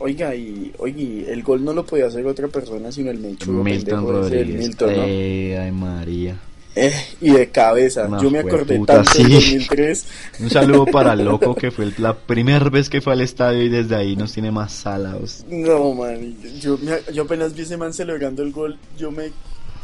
[0.00, 4.06] Oiga, y, oiga, el gol no lo podía hacer otra persona sino el Melchudo Milton
[4.06, 4.56] Rodríguez.
[4.56, 5.02] Milton, ¿no?
[5.04, 6.38] Eh, ay María.
[6.80, 8.06] Eh, y de cabeza.
[8.06, 9.22] Una Yo me acordé jueputa, tanto sí.
[9.22, 10.06] 2003.
[10.40, 13.68] Un saludo para el loco que fue la primera vez que fue al estadio y
[13.68, 15.44] desde ahí nos tiene más salados.
[15.48, 16.36] No, man.
[16.60, 18.78] Yo, me- yo apenas vi ese man celebrando el gol.
[18.98, 19.30] Yo me,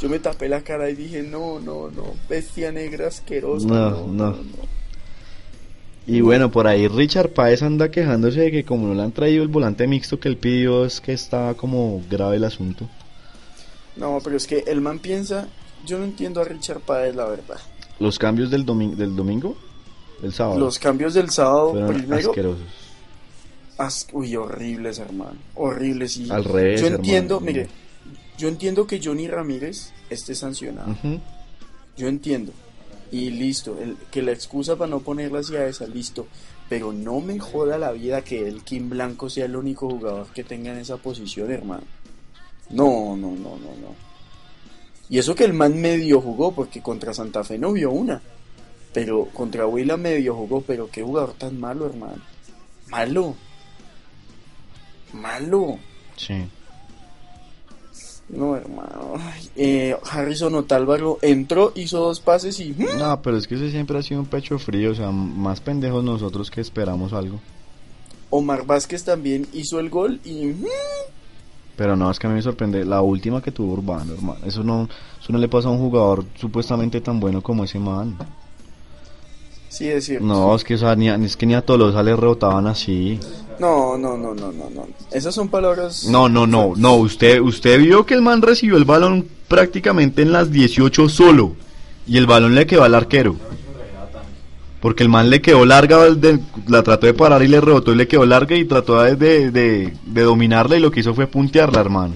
[0.01, 2.15] yo me tapé la cara y dije, no, no, no.
[2.29, 3.67] Bestia negra asquerosa.
[3.67, 4.07] No, No, no.
[4.07, 4.75] no, no.
[6.07, 9.43] Y bueno, por ahí Richard Páez anda quejándose de que como no le han traído
[9.43, 12.87] el volante mixto que él pidió es que está como grave el asunto.
[13.97, 15.49] No, pero es que el man piensa.
[15.87, 17.59] Yo no entiendo a Richard Páez, la verdad.
[17.99, 19.57] Los cambios del, domi- del domingo,
[20.23, 22.31] el sábado, Los cambios del sábado, fueron primero.
[22.31, 22.63] asquerosos.
[23.79, 25.37] as- uy, horribles, hermano.
[25.55, 26.17] Horribles.
[26.17, 27.53] Y Al revés, Yo entiendo, hermano.
[27.53, 27.69] mire.
[28.37, 30.95] Yo entiendo que Johnny Ramírez esté sancionado.
[31.97, 32.53] Yo entiendo.
[33.13, 36.27] Y listo, el, que la excusa para no ponerla hacia esa, listo.
[36.69, 40.43] Pero no me joda la vida que el Kim Blanco sea el único jugador que
[40.43, 41.85] tenga en esa posición, hermano.
[42.71, 44.14] No, no, no, no, no.
[45.09, 48.21] Y eso que el man medio jugó, porque contra Santa Fe no vio una.
[48.93, 52.23] Pero contra Huila medio jugó, pero qué jugador tan malo, hermano.
[52.89, 53.35] Malo.
[55.13, 55.79] Malo.
[56.17, 56.47] Sí.
[58.29, 59.15] No, hermano.
[59.57, 62.73] Eh, Harrison Otálvaro entró, hizo dos pases y...
[62.73, 62.99] ¡mm!
[62.99, 66.03] No, pero es que ese siempre ha sido un pecho frío, o sea, más pendejos
[66.03, 67.41] nosotros que esperamos algo.
[68.31, 70.55] Omar Vázquez también hizo el gol y...
[71.77, 74.41] Pero no, es que a mí me sorprende la última que tuvo Urbano, hermano.
[74.47, 74.89] Eso no,
[75.21, 78.17] eso no le pasa a un jugador supuestamente tan bueno como ese man.
[79.69, 80.25] Sí, es cierto.
[80.25, 83.19] No, es que, o sea, ni a, es que ni a Tolosa le rebotaban así.
[83.59, 84.87] No, no, no, no, no, no.
[85.11, 86.07] Esas son palabras...
[86.09, 90.31] No, no, no, no, usted, usted vio que el man recibió el balón prácticamente en
[90.31, 91.57] las 18 solo.
[92.07, 93.35] Y el balón le quedó al arquero.
[94.85, 97.97] Porque el man le quedó larga, de- la trató de parar y le rebotó y
[97.97, 99.51] le quedó larga y trató de, de,
[100.05, 102.13] de- dominarla y lo que hizo fue puntearla, hermano.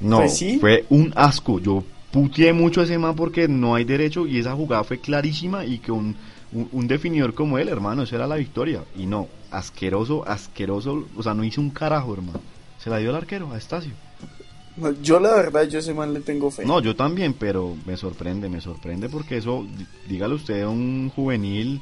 [0.00, 0.56] No, Pues sí.
[0.58, 1.60] fue un asco.
[1.60, 5.66] Yo puteé mucho a ese man porque no hay derecho y esa jugada fue clarísima
[5.66, 6.16] y que un,
[6.50, 8.80] un, un definidor como él, hermano, esa era la victoria.
[8.96, 12.40] Y no, asqueroso, asqueroso, o sea, no hizo un carajo, hermano.
[12.82, 13.92] Se la dio al arquero, a Estacio.
[15.02, 16.64] Yo la verdad, yo ese man le tengo fe.
[16.64, 19.66] No, yo también, pero me sorprende, me sorprende porque eso,
[20.08, 21.80] dígale usted a un juvenil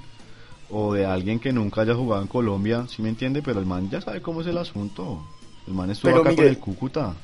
[0.70, 3.42] o de alguien que nunca haya jugado en Colombia, ¿sí me entiende?
[3.42, 5.24] Pero el man ya sabe cómo es el asunto.
[5.66, 7.14] El man estuvo acá con el Cúcuta.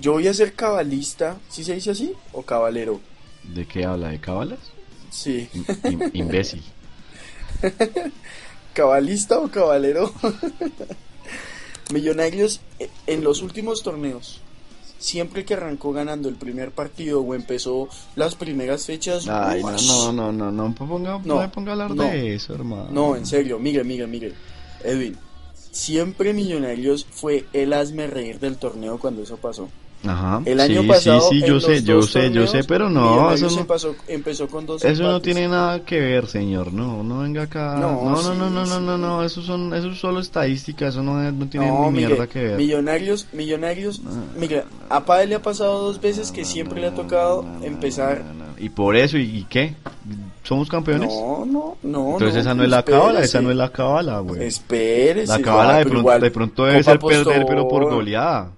[0.00, 2.14] Yo voy a ser cabalista, ¿sí se dice así?
[2.32, 3.00] ¿O cabalero?
[3.42, 4.08] ¿De qué habla?
[4.08, 4.60] ¿De cabalas?
[5.10, 5.48] Sí.
[6.12, 6.62] imbécil.
[8.72, 10.12] ¿Cabalista o cabalero?
[11.92, 14.40] Millonarios eh, en los últimos torneos,
[14.98, 19.26] siempre que arrancó ganando el primer partido o empezó las primeras fechas.
[19.28, 22.88] Ay, no, no, no, no, no, ponga, no, me ponga a hablar de eso, hermano.
[22.90, 24.34] No, en serio, mire, mire, mire.
[24.84, 25.16] Edwin,
[25.70, 29.68] siempre Millonarios fue el asme reír del torneo cuando eso pasó.
[30.06, 30.42] Ajá.
[30.44, 31.20] El año sí, pasado.
[31.28, 33.32] Sí, sí, yo sé, yo sé, yo sé, pero no.
[33.32, 33.66] Eso no
[34.06, 34.84] empezó con dos.
[34.84, 36.72] Eso no tiene nada que ver, señor.
[36.72, 37.76] No, no venga acá.
[37.80, 40.88] No, no, no, no, no, no, no, Eso son, eso es solo estadística.
[40.88, 42.56] Eso no, no tiene ni mierda que ver.
[42.56, 44.00] Millonarios, millonarios.
[44.36, 48.22] mira, a Padre le ha pasado dos veces que siempre le ha tocado empezar.
[48.60, 49.18] ¿Y por eso?
[49.18, 49.74] ¿Y, qué?
[50.42, 51.12] ¿Somos campeones?
[51.12, 52.12] No, no, no.
[52.12, 54.44] Entonces esa no es la cábala, esa no es la cábala, güey.
[54.44, 55.26] Espérese.
[55.26, 58.50] La cábala de, pronto, de pronto debe ser perder, pero por goleada.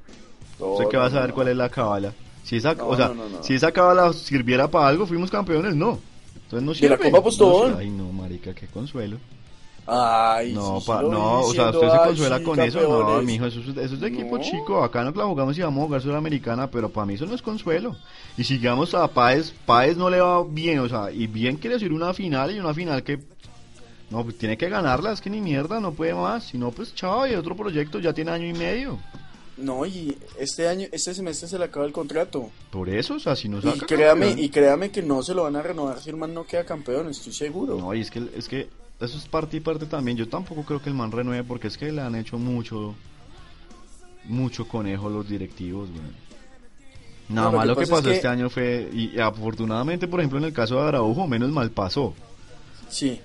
[0.78, 2.12] Sé que vas a ver cuál es la cábala.
[2.44, 5.98] Si esa, o sea, si esa cábala sirviera para algo, fuimos campeones, no.
[6.44, 6.86] Entonces no sirve.
[6.86, 7.76] ¿Y la Copa Postobón?
[7.78, 9.18] ay, no, marica, qué consuelo.
[9.86, 14.00] Ay, no, no, o sea, usted se consuela con eso, no, mijo, eso, eso es
[14.00, 17.14] de equipo chico, acá no la jugamos y vamos a jugar Sudamericana, pero para mí
[17.14, 17.96] eso no es consuelo.
[18.36, 21.74] Y si llegamos a Páez, Páez no le va bien, o sea, y bien quiere
[21.74, 23.18] decir una final y una final que
[24.10, 26.94] no, pues tiene que ganarla, es que ni mierda, no puede más, si no, pues
[26.94, 28.98] chao, y otro proyecto ya tiene año y medio.
[29.60, 32.50] No, y este año, este semestre se le acaba el contrato.
[32.70, 35.42] Por eso, o sea, si no saca y créame, y créame que no se lo
[35.44, 37.76] van a renovar si el man no queda campeón, estoy seguro.
[37.76, 38.68] No, y es que, es que
[39.00, 40.16] eso es parte y parte también.
[40.16, 42.94] Yo tampoco creo que el man renueve porque es que le han hecho mucho,
[44.24, 45.88] mucho conejo los directivos,
[47.28, 50.82] Nada más lo que, pasó este año fue, y afortunadamente, por ejemplo, en el caso
[50.82, 52.12] de Araujo, menos mal pasó.
[52.88, 53.20] Sí.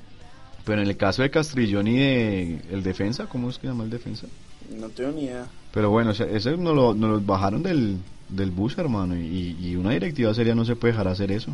[0.64, 3.90] Pero en el caso de Castrillón y de el defensa, ¿cómo es que llama el
[3.90, 4.28] defensa?
[4.70, 5.48] No tengo ni idea.
[5.76, 7.98] Pero bueno, ese nos lo, nos lo bajaron del,
[8.30, 11.54] del bus, hermano, y, y, una directiva seria no se puede dejar hacer eso.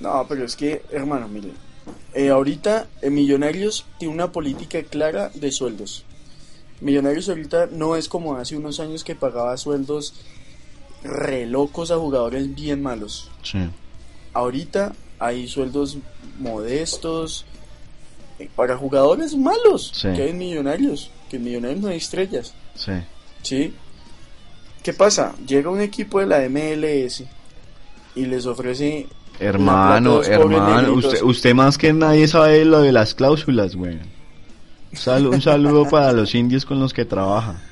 [0.00, 1.50] No, pero es que, hermano, mire,
[2.14, 6.06] eh, ahorita eh, Millonarios tiene una política clara de sueldos.
[6.80, 10.14] Millonarios ahorita no es como hace unos años que pagaba sueldos
[11.02, 13.30] re locos a jugadores bien malos.
[13.42, 13.58] Sí.
[14.32, 15.98] Ahorita hay sueldos
[16.38, 17.44] modestos
[18.38, 22.54] eh, para jugadores malos que hay Millonarios, que en Millonarios no hay estrellas.
[22.74, 22.92] Sí.
[23.42, 23.72] ¿Sí?
[24.82, 25.34] ¿Qué pasa?
[25.46, 27.24] Llega un equipo de la MLS
[28.14, 29.06] y les ofrece
[29.40, 33.98] Hermano, hermano, usted, usted más que nadie sabe lo de las cláusulas, güey.
[35.06, 37.62] un saludo para los indios con los que trabaja.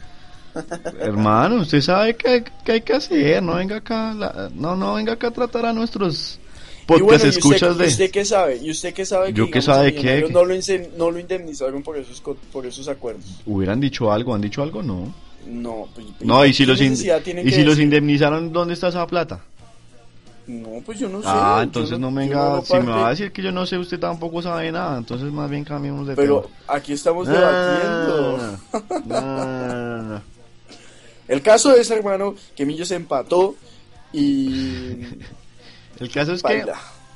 [1.01, 4.15] Hermano, usted sabe qué, hay que hacer, no venga acá,
[4.55, 6.39] no, no venga acá a tratar a nuestros
[6.87, 7.85] podcast escuchas de.
[7.85, 8.59] ¿Y usted qué sabe?
[8.63, 9.33] ¿Y usted qué sabe?
[9.33, 10.29] Yo qué sabe qué.
[10.31, 10.55] No lo,
[10.97, 13.25] no lo indemnizaron por esos, por esos acuerdos.
[13.45, 14.35] ¿Hubieran dicho algo?
[14.35, 14.83] ¿Han dicho algo?
[14.83, 15.13] No.
[15.47, 19.41] No, pues, no, y si los, y si los indemnizaron, ¿dónde está esa plata?
[20.47, 21.29] No, pues yo no sé.
[21.29, 24.41] Ah, entonces no, venga, si me va a decir que yo no sé, usted tampoco
[24.43, 28.61] sabe nada, entonces más bien cambiemos de Pero aquí estamos debatiendo.
[31.29, 33.57] El caso es, hermano, que Millo se empató
[34.13, 35.01] y...
[35.99, 36.65] el caso es que,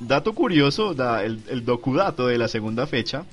[0.01, 3.23] dato curioso, da, el, el docudato de la segunda fecha,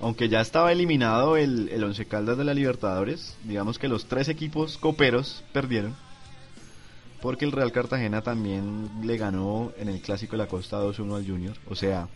[0.00, 4.28] aunque ya estaba eliminado el, el Once Caldas de la Libertadores, digamos que los tres
[4.28, 5.94] equipos coperos perdieron
[7.20, 11.26] porque el Real Cartagena también le ganó en el Clásico de la Costa 2-1 al
[11.26, 11.56] Junior.
[11.68, 12.08] O sea,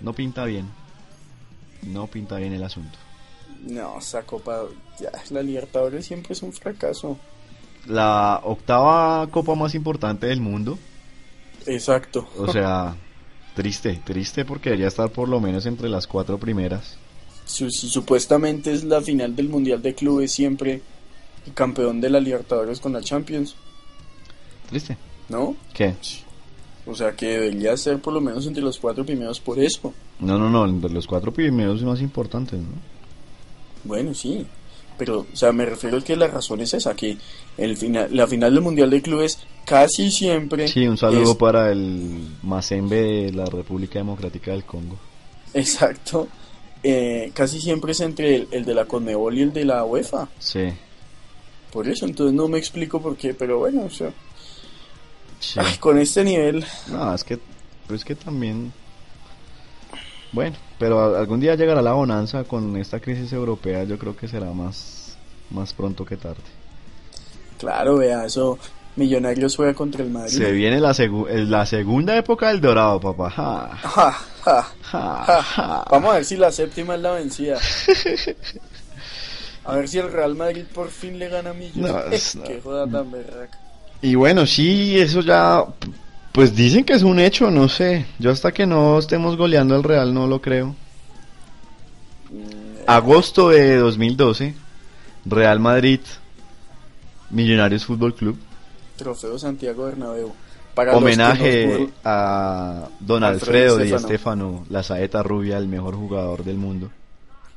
[0.00, 0.70] no pinta bien.
[1.82, 2.98] No pinta bien el asunto.
[3.62, 4.66] No, esa Copa,
[5.00, 7.18] ya, la Libertadores siempre es un fracaso.
[7.86, 10.78] La octava Copa más importante del mundo.
[11.66, 12.28] Exacto.
[12.36, 12.94] O sea,
[13.58, 16.96] triste, triste porque debería estar por lo menos entre las cuatro primeras.
[17.44, 20.80] supuestamente es la final del Mundial de Clubes siempre,
[21.54, 23.56] campeón de la Libertadores con la Champions.
[24.68, 24.96] Triste.
[25.28, 25.56] ¿No?
[25.74, 25.92] ¿Qué?
[26.86, 29.92] O sea que debería ser por lo menos entre los cuatro primeros por eso.
[30.20, 32.68] No, no, no, entre los cuatro primeros más importantes, ¿no?
[33.82, 34.46] Bueno, sí.
[34.96, 37.16] Pero, o sea, me refiero a que la razón es esa, que
[37.56, 40.68] el final, la final del Mundial de Clubes casi siempre...
[40.68, 44.96] Sí, un saludo para el Mazembe de la República Democrática del Congo.
[45.54, 46.28] Exacto.
[46.82, 50.28] Eh, casi siempre es entre el, el, de la Conmebol y el de la UEFA.
[50.38, 50.68] Sí.
[51.72, 54.12] Por eso, entonces no me explico por qué, pero bueno, o sea
[55.80, 56.64] con este nivel.
[56.88, 57.38] No, es que,
[57.86, 58.72] pues que también.
[60.32, 63.84] Bueno, pero algún día llegará la bonanza con esta crisis europea.
[63.84, 65.16] Yo creo que será más,
[65.50, 66.42] más pronto que tarde.
[67.58, 68.58] Claro, vea, eso.
[68.98, 70.36] Millonarios juega contra el Madrid.
[70.36, 70.92] Se viene la,
[71.30, 73.78] la segunda época del Dorado, papá.
[75.88, 77.58] Vamos a ver si la séptima es la vencida.
[79.64, 82.36] A ver si el Real Madrid por fin le gana a Millonarios.
[82.36, 83.58] No, Qué joda tan berraca.
[84.00, 85.62] Y bueno, sí, eso ya.
[86.32, 88.06] Pues dicen que es un hecho, no sé.
[88.18, 90.68] Yo hasta que no estemos goleando al Real no lo creo.
[92.30, 94.54] Mm, Agosto de 2012,
[95.26, 96.00] Real Madrid,
[97.28, 98.38] Millonarios Fútbol Club.
[98.98, 100.34] Trofeo Santiago Bernabéu.
[100.92, 106.90] Homenaje a Don Alfredo, y Estefano, la saeta rubia, el mejor jugador del mundo.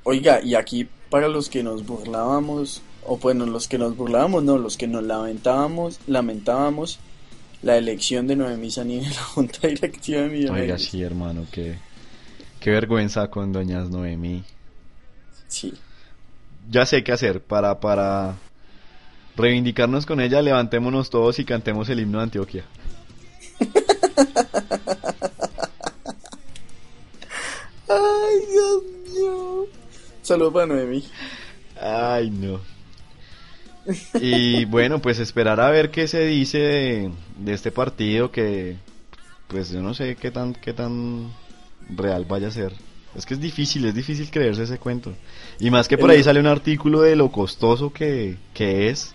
[0.03, 4.57] Oiga, y aquí para los que nos burlábamos, o bueno, los que nos burlábamos, no,
[4.57, 6.99] los que nos lamentábamos, lamentábamos
[7.61, 10.63] la elección de Noemí Sanín en la junta directiva de Millonarios.
[10.63, 11.77] Oiga, sí, hermano, qué,
[12.59, 14.43] qué vergüenza con doñas Noemí.
[15.47, 15.73] Sí.
[16.71, 18.35] Ya sé qué hacer para, para
[19.35, 22.65] reivindicarnos con ella, levantémonos todos y cantemos el himno de Antioquia.
[27.87, 29.65] Ay, Dios mío.
[30.21, 31.03] Saludos para Noemi.
[31.79, 32.59] Ay, no.
[34.19, 38.77] Y bueno, pues esperar a ver qué se dice de, este partido que
[39.47, 41.31] pues yo no sé qué tan qué tan
[41.89, 42.73] real vaya a ser.
[43.15, 45.13] Es que es difícil, es difícil creerse ese cuento.
[45.59, 49.13] Y más que por ahí sale un artículo de lo costoso que, que es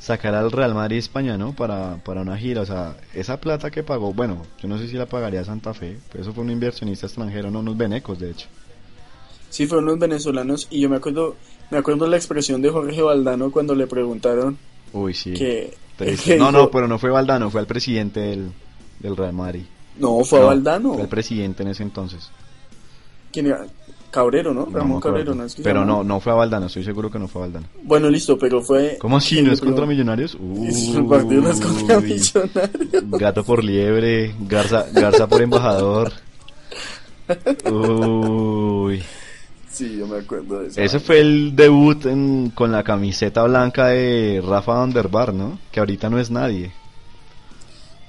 [0.00, 1.52] sacar al Real Madrid España, ¿no?
[1.52, 2.62] Para, para una gira.
[2.62, 5.98] O sea, esa plata que pagó, bueno, yo no sé si la pagaría Santa Fe,
[6.10, 8.48] pero eso fue un inversionista extranjero, no unos venecos, de hecho.
[9.50, 11.36] Sí, fueron unos venezolanos y yo me acuerdo,
[11.70, 14.56] me acuerdo la expresión de Jorge Valdano cuando le preguntaron.
[14.92, 15.34] Uy, sí.
[15.34, 15.76] Que,
[16.38, 18.52] no, no, pero no fue Valdano, fue el presidente del,
[18.98, 19.64] del Real Madrid.
[19.98, 20.94] No, fue Valdano.
[20.94, 22.30] Fue el presidente en ese entonces.
[23.32, 23.66] ¿Quién era?
[24.10, 24.66] Cabrero, ¿no?
[24.66, 25.44] Ramón Cabrero, ¿no?
[25.44, 27.66] Es que pero no, no fue a Valdano, estoy seguro que no fue a Valdano.
[27.82, 28.98] Bueno, listo, pero fue...
[29.00, 29.40] ¿Cómo así?
[29.42, 30.34] ¿No es contra Millonarios?
[30.40, 32.32] Uy, partido no es contra Millonarios.
[33.10, 36.12] Gato por liebre, Garza, Garza por embajador.
[37.70, 39.02] Uy.
[39.70, 40.80] Sí, yo me acuerdo de eso.
[40.80, 42.02] Ese fue el debut
[42.54, 45.58] con la camiseta blanca de Rafa Vanderbar, ¿no?
[45.70, 46.72] Que ahorita no es nadie.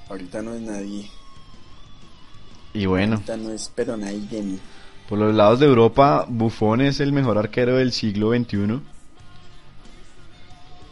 [0.09, 1.09] Ahorita no es nadie.
[2.73, 3.13] Y bueno.
[3.13, 4.59] Ahorita no es, pero nadie.
[5.11, 8.79] Por los lados de Europa, Buffon es el mejor arquero del siglo XXI.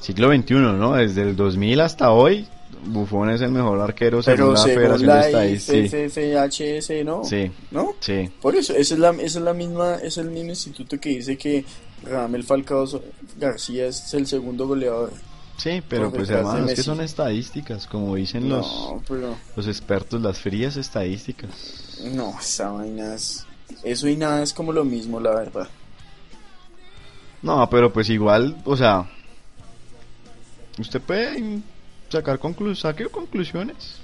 [0.01, 0.95] Siglo XXI, ¿no?
[0.95, 2.45] Desde el 2000 hasta hoy,
[2.84, 7.03] Buffon es el mejor arquero según la Federación de Estadística.
[7.05, 7.23] ¿no?
[7.23, 7.49] Sí.
[7.71, 7.93] ¿No?
[8.01, 8.29] Sí.
[8.41, 11.63] Por eso, esa es la, es la misma, es el mismo instituto que dice que
[12.03, 12.86] Ramel Falcao
[13.39, 15.13] García es el segundo goleador.
[15.55, 18.95] Sí, pero pues hermano, es que son estadísticas, como dicen los,
[19.55, 21.51] los expertos, las frías estadísticas.
[22.13, 23.45] No, esa vaina es
[23.84, 25.67] eso y nada es como lo mismo, la verdad.
[27.41, 29.10] No, pero pues igual, o sea,
[30.77, 31.62] usted puede
[32.10, 33.99] sacar conclu saque conclusiones.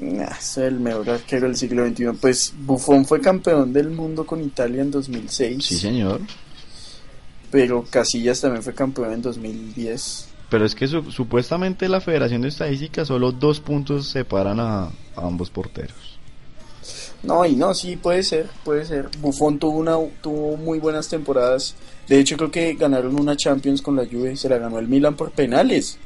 [0.00, 2.06] es el mejor arquero del siglo XXI.
[2.20, 5.64] Pues Buffon fue campeón del mundo con Italia en 2006.
[5.64, 6.20] Sí, señor.
[7.50, 10.28] Pero Casillas también fue campeón en 2010.
[10.50, 16.13] Pero es que supuestamente la Federación de Estadística solo dos puntos separan a ambos porteros.
[17.26, 19.08] No, y no, sí, puede ser, puede ser.
[19.20, 21.74] Buffon tuvo, una, tuvo muy buenas temporadas.
[22.08, 24.36] De hecho, creo que ganaron una Champions con la Juve.
[24.36, 25.98] Se la ganó el Milan por penales.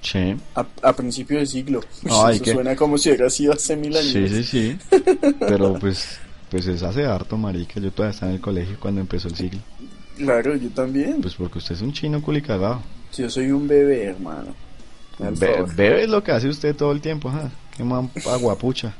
[0.00, 0.34] Sí.
[0.54, 1.80] A, a principio de siglo.
[2.04, 4.12] eso suena como si hubiera sido hace mil años.
[4.12, 4.78] Sí, sí, sí.
[5.40, 6.18] Pero pues,
[6.50, 7.80] pues es hace harto, marica.
[7.80, 9.60] Yo todavía estaba en el colegio cuando empezó el siglo.
[10.16, 11.20] Claro, yo también.
[11.20, 12.82] Pues porque usted es un chino culicagado.
[13.16, 14.54] Yo soy un bebé, hermano.
[15.18, 17.50] bebé es lo que hace usted todo el tiempo, ¿ah?
[17.76, 17.82] Qué
[18.28, 18.94] aguapucha.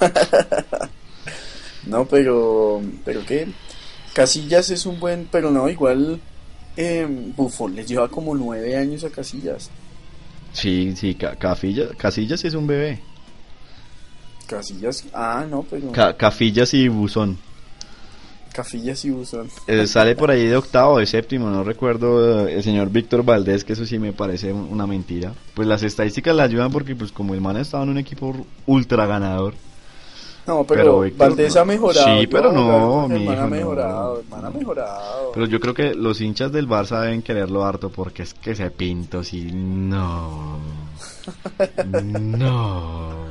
[1.86, 3.48] no, pero, pero qué,
[4.12, 6.20] Casillas es un buen, pero no, igual
[6.76, 9.70] eh, Buffon les lleva como nueve años a Casillas.
[10.52, 13.00] Sí, sí, Casillas es un bebé.
[14.46, 15.92] Casillas, ah, no, pero...
[16.16, 17.36] Cafillas y Buzón.
[18.52, 19.48] Cafillas y Buzón.
[19.66, 23.74] Eh, sale por ahí de octavo, de séptimo, no recuerdo el señor Víctor Valdés, que
[23.74, 25.34] eso sí me parece una mentira.
[25.52, 28.34] Pues las estadísticas le ayudan porque pues como el man estaba en un equipo
[28.64, 29.54] ultra ganador,
[30.46, 32.20] no, pero, Valdés ha mejorado.
[32.20, 35.32] Sí, pero no, mi ha mejorado, ha mejorado.
[35.34, 38.70] Pero yo creo que los hinchas del Barça deben quererlo harto porque es que se
[38.70, 40.58] pinto si no.
[41.92, 43.26] no.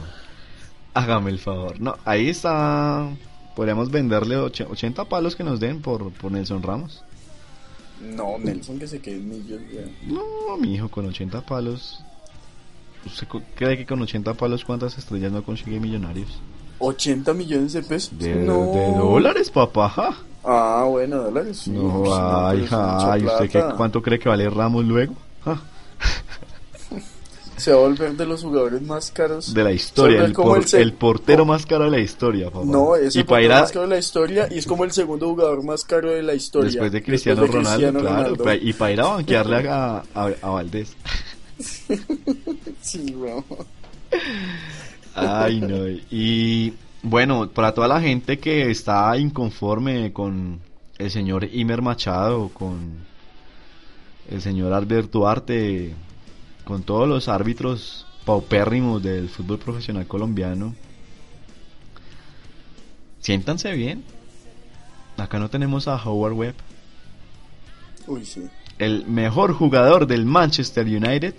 [0.93, 1.79] Hágame el favor.
[1.79, 3.09] No, ahí está.
[3.55, 7.03] Podríamos venderle 80 palos que nos den por, por Nelson Ramos.
[8.01, 9.61] No, Nelson que se quede millos.
[10.03, 12.03] No, mi hijo, con 80 palos.
[13.05, 16.39] ¿Usted cree que con 80 palos cuántas estrellas no consigue millonarios?
[16.79, 18.17] 80 millones de pesos.
[18.17, 20.17] De, dólares, papá.
[20.43, 21.67] Ah, bueno, dólares.
[21.67, 25.15] no, ay, ay, ¿usted qué, cuánto cree que vale Ramos luego?
[27.57, 30.35] se va a volver de los jugadores más caros de la historia, el,
[30.73, 32.65] el, portero más caro de la historia, papá.
[32.65, 35.63] No, es el portero más caro de la historia y es como el segundo jugador
[35.63, 36.69] más caro de la historia.
[36.69, 40.95] Después de Cristiano, Ronaldo, claro, y para ir a banquearle a, a, Valdés.
[42.81, 43.43] sí, bro.
[45.15, 45.87] Ay, no.
[46.11, 50.59] Y bueno, para toda la gente que está inconforme con
[50.97, 53.05] el señor Imer Machado, con
[54.29, 55.93] el señor Alberto Duarte,
[56.63, 60.75] con todos los árbitros paupérrimos del fútbol profesional colombiano,
[63.19, 64.03] siéntanse bien.
[65.17, 66.55] Acá no tenemos a Howard Webb.
[68.07, 68.41] Uy, sí.
[68.77, 71.35] El mejor jugador del Manchester United.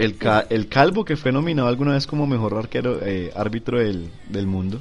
[0.00, 0.16] El,
[0.48, 4.80] el calvo que fue nominado alguna vez como mejor arquero, eh, árbitro del, del mundo.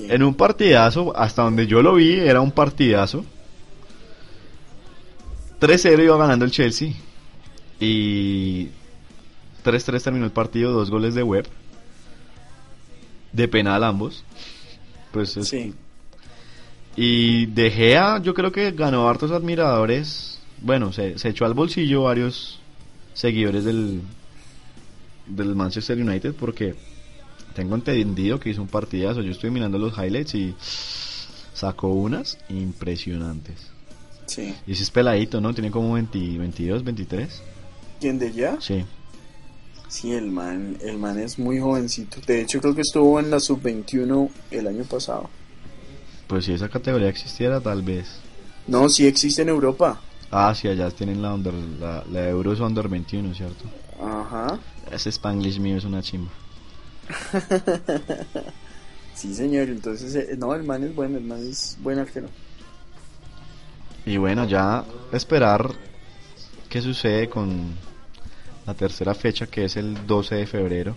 [0.00, 3.24] En un partidazo, hasta donde yo lo vi, era un partidazo.
[5.62, 6.92] 3-0 iba ganando el Chelsea.
[7.80, 8.66] Y
[9.64, 11.48] 3-3 terminó el partido, dos goles de web.
[13.32, 14.24] De penal ambos.
[15.10, 15.72] Pues sí.
[16.96, 20.38] Y De Gea, yo creo que ganó hartos admiradores.
[20.60, 22.60] Bueno, se, se echó al bolsillo varios
[23.16, 24.02] seguidores del,
[25.26, 26.74] del Manchester United porque
[27.54, 29.22] tengo entendido que hizo un partidazo.
[29.22, 30.54] Yo estoy mirando los highlights y
[31.54, 33.56] sacó unas impresionantes.
[34.26, 34.54] Sí.
[34.66, 35.54] Y ese es peladito, ¿no?
[35.54, 37.42] Tiene como 20, 22, 23.
[38.00, 38.60] ¿Quién de ya?
[38.60, 38.84] Sí.
[39.88, 42.20] Sí, el man, el man es muy jovencito.
[42.26, 45.30] De hecho, creo que estuvo en la sub-21 el año pasado.
[46.26, 48.06] Pues si esa categoría existiera, tal vez.
[48.66, 50.00] No, sí existe en Europa.
[50.30, 53.64] Ah, sí, allá tienen la, under, la, la Euro es Under 21, ¿cierto?
[54.00, 54.58] Ajá.
[54.90, 56.30] Ese Spanglish mío es una chimba.
[59.14, 59.68] sí, señor.
[59.68, 62.28] Entonces, eh, no, el man es bueno, el man es buen arquero.
[64.04, 65.72] Y bueno, ya esperar
[66.68, 67.74] qué sucede con
[68.66, 70.96] la tercera fecha, que es el 12 de febrero.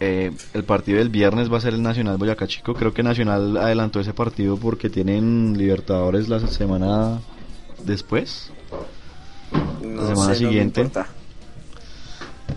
[0.00, 2.74] Eh, el partido del viernes va a ser el Nacional Boyacá Chico.
[2.74, 7.20] Creo que Nacional adelantó ese partido porque tienen Libertadores la semana
[7.84, 8.50] después.
[9.82, 10.88] la semana siguiente.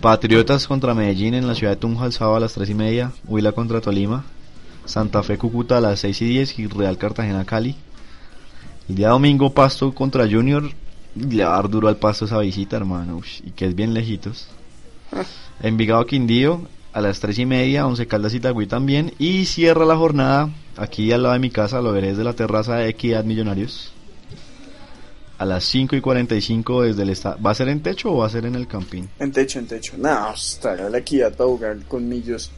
[0.02, 3.12] Patriotas contra Medellín en la ciudad de Tunja el sábado a las 3 y media.
[3.28, 4.24] Huila contra Tolima.
[4.86, 7.76] Santa Fe Cúcuta a las 6 y 10 y Real Cartagena Cali.
[8.88, 10.70] El día domingo Pasto contra Junior.
[11.16, 13.20] Le va a dar duro al Pasto esa visita, hermano.
[13.44, 14.48] y que es bien lejitos.
[15.62, 17.88] Envigado Quindío a las 3 y media.
[17.88, 19.14] Once Caldas y Tagüí también.
[19.20, 21.82] Y cierra la jornada aquí al lado de mi casa.
[21.82, 23.94] Lo veré desde la terraza de Equidad Millonarios
[25.42, 27.42] a las 5 y 45 desde el estadio.
[27.42, 29.10] ¿Va a ser en techo o va a ser en el campín?
[29.18, 29.96] En techo, en techo.
[29.98, 32.52] No, estará la equidad para jugar con millos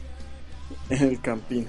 [0.90, 1.66] en el campín.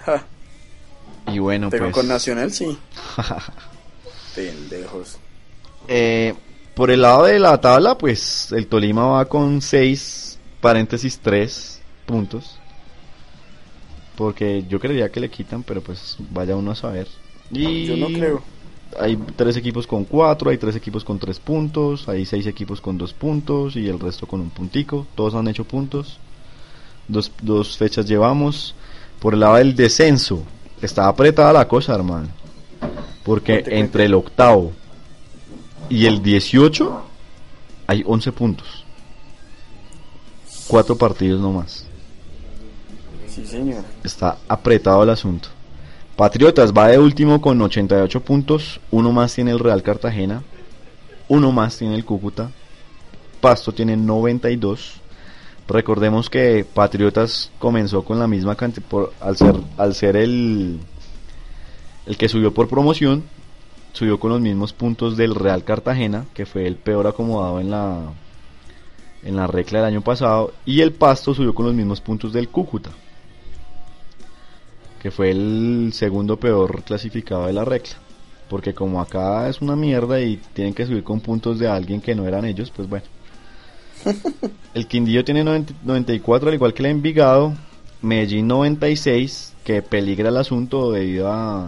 [1.28, 1.94] Y bueno, Pero pues.
[1.94, 2.78] con Nacional sí.
[4.36, 5.18] Pendejos.
[5.88, 6.34] Eh,
[6.76, 11.75] por el lado de la tabla, pues el Tolima va con 6, paréntesis 3
[12.06, 12.58] puntos.
[14.16, 17.08] Porque yo creía que le quitan, pero pues vaya uno a saber.
[17.52, 17.86] Y...
[17.86, 18.56] Yo no creo
[19.00, 22.98] hay tres equipos con cuatro, hay tres equipos con tres puntos, hay seis equipos con
[22.98, 25.06] dos puntos y el resto con un puntico.
[25.16, 26.20] Todos han hecho puntos.
[27.08, 28.76] Dos, dos fechas llevamos.
[29.20, 30.44] Por el lado del descenso,
[30.82, 32.28] está apretada la cosa, hermano.
[33.24, 34.72] Porque entre el octavo
[35.90, 37.04] y el 18
[37.88, 38.84] hay 11 puntos.
[40.68, 41.88] Cuatro partidos nomás.
[43.36, 43.84] Sí, señor.
[44.02, 45.50] Está apretado el asunto.
[46.16, 50.42] Patriotas va de último con 88 puntos, uno más tiene el Real Cartagena,
[51.28, 52.52] uno más tiene el Cúcuta,
[53.42, 55.02] Pasto tiene 92.
[55.68, 58.86] Recordemos que Patriotas comenzó con la misma cantidad,
[59.20, 60.80] al ser, el
[62.18, 63.26] que subió por promoción,
[63.92, 68.00] subió con los mismos puntos del Real Cartagena, que fue el peor acomodado en la,
[69.24, 72.48] en la regla del año pasado, y el Pasto subió con los mismos puntos del
[72.48, 72.92] Cúcuta
[75.06, 77.92] que fue el segundo peor clasificado de la regla.
[78.50, 82.16] Porque como acá es una mierda y tienen que subir con puntos de alguien que
[82.16, 83.06] no eran ellos, pues bueno.
[84.74, 87.54] El Quindío tiene 94, al igual que el Envigado.
[88.02, 91.68] Medellín 96, que peligra el asunto debido a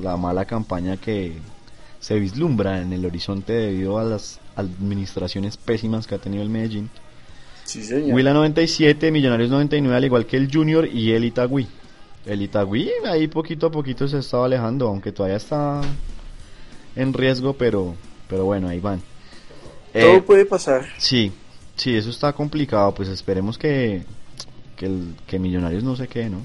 [0.00, 1.34] la mala campaña que
[2.00, 6.90] se vislumbra en el horizonte debido a las administraciones pésimas que ha tenido el Medellín.
[7.66, 8.16] Sí, señor.
[8.16, 11.68] Huila 97, Millonarios 99, al igual que el Junior y el Itagüí.
[12.26, 15.82] El Itagüí ahí poquito a poquito se estaba alejando, aunque todavía está
[16.96, 17.94] en riesgo, pero,
[18.28, 19.00] pero bueno, ahí van.
[19.92, 20.86] Todo eh, puede pasar.
[20.98, 21.32] Sí,
[21.76, 24.04] sí, eso está complicado, pues esperemos que,
[24.76, 26.40] que, el, que Millonarios no se quede, ¿no?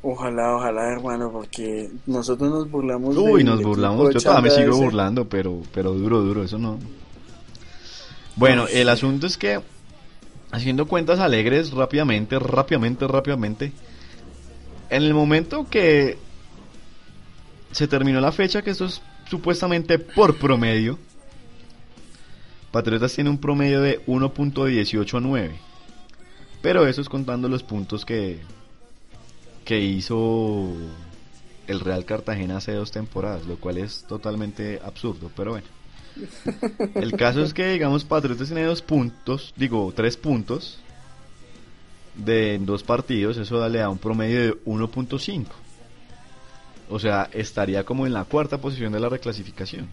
[0.00, 3.16] Ojalá, ojalá, hermano, porque nosotros nos burlamos.
[3.16, 4.14] Uy, nos burlamos.
[4.14, 6.78] Yo todavía me sigo burlando, pero, pero duro, duro, eso no.
[8.36, 9.60] Bueno, el asunto es que,
[10.52, 13.72] haciendo cuentas alegres rápidamente, rápidamente, rápidamente,
[14.90, 16.18] en el momento que
[17.72, 20.98] se terminó la fecha, que esto es supuestamente por promedio,
[22.70, 25.52] Patriotas tiene un promedio de 1.189.
[26.60, 28.40] Pero eso es contando los puntos que,
[29.64, 30.68] que hizo
[31.66, 35.66] el Real Cartagena hace dos temporadas, lo cual es totalmente absurdo, pero bueno.
[36.94, 40.80] El caso es que, digamos, Patriotas tiene dos puntos, digo, tres puntos
[42.18, 45.46] de dos partidos, eso le da un promedio de 1.5.
[46.90, 49.88] O sea, estaría como en la cuarta posición de la reclasificación.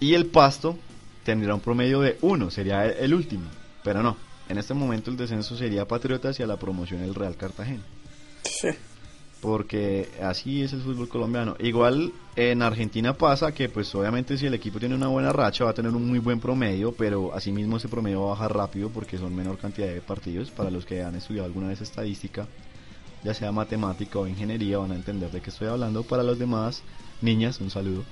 [0.00, 0.78] Y el Pasto
[1.24, 3.48] tendría un promedio de 1, sería el último.
[3.84, 4.16] Pero no,
[4.48, 7.82] en este momento el descenso sería Patriotas y a la promoción el Real Cartagena.
[8.42, 8.68] Sí.
[9.40, 11.56] Porque así es el fútbol colombiano.
[11.60, 15.70] Igual en Argentina pasa que pues obviamente si el equipo tiene una buena racha va
[15.70, 19.16] a tener un muy buen promedio, pero asimismo ese promedio va a bajar rápido porque
[19.16, 20.50] son menor cantidad de partidos.
[20.50, 22.48] Para los que han estudiado alguna vez estadística,
[23.22, 26.02] ya sea matemática o ingeniería, van a entender de qué estoy hablando.
[26.02, 26.82] Para los demás,
[27.22, 28.04] niñas, un saludo.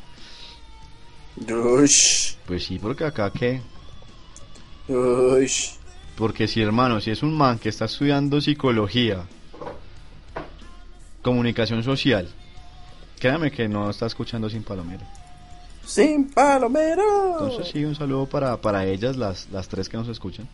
[2.46, 3.60] Pues sí, porque acá que
[6.16, 9.26] porque si hermano, si es un man que está estudiando psicología,
[11.26, 12.28] comunicación social,
[13.18, 15.04] créame que no está escuchando sin palomero.
[15.84, 17.32] Sin palomero.
[17.32, 20.46] Entonces sí, un saludo para, para ellas, las, las tres que nos escuchan.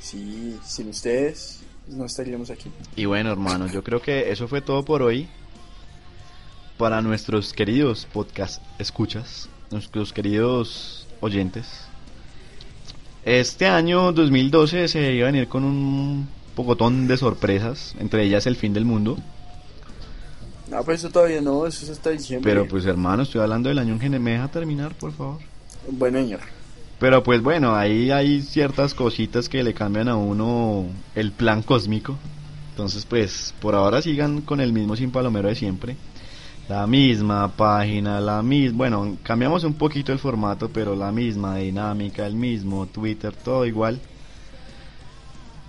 [0.00, 2.68] Sí, sin ustedes no estaríamos aquí.
[2.96, 5.28] Y bueno, hermano, yo creo que eso fue todo por hoy.
[6.76, 11.68] Para nuestros queridos podcast escuchas, nuestros queridos oyentes.
[13.24, 18.56] Este año 2012 se iba a venir con un pocotón de sorpresas, entre ellas el
[18.56, 19.18] fin del mundo.
[20.70, 22.50] No, pues eso todavía no, eso es hasta diciembre.
[22.50, 24.22] Pero pues hermano, estoy hablando del año en general.
[24.22, 25.38] ¿Me deja terminar, por favor?
[25.90, 26.40] Bueno, señor.
[26.98, 32.16] Pero pues bueno, ahí hay ciertas cositas que le cambian a uno el plan cósmico.
[32.70, 35.96] Entonces pues por ahora sigan con el mismo sin palomero de siempre
[36.68, 42.26] la misma página, la misma, bueno, cambiamos un poquito el formato, pero la misma dinámica,
[42.26, 44.00] el mismo Twitter, todo igual.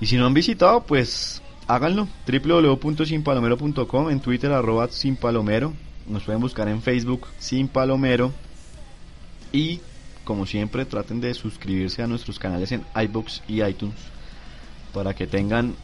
[0.02, 5.74] Y si no han visitado, pues háganlo, www.sinpalomero.com, en Twitter arroba sinpalomero,
[6.08, 8.34] nos pueden buscar en Facebook Sin Palomero
[9.52, 9.80] y
[10.26, 13.96] como siempre traten de suscribirse a nuestros canales en iBox y iTunes
[14.94, 15.76] para que tengan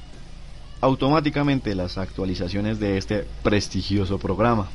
[0.82, 4.68] automáticamente las actualizaciones de este prestigioso programa.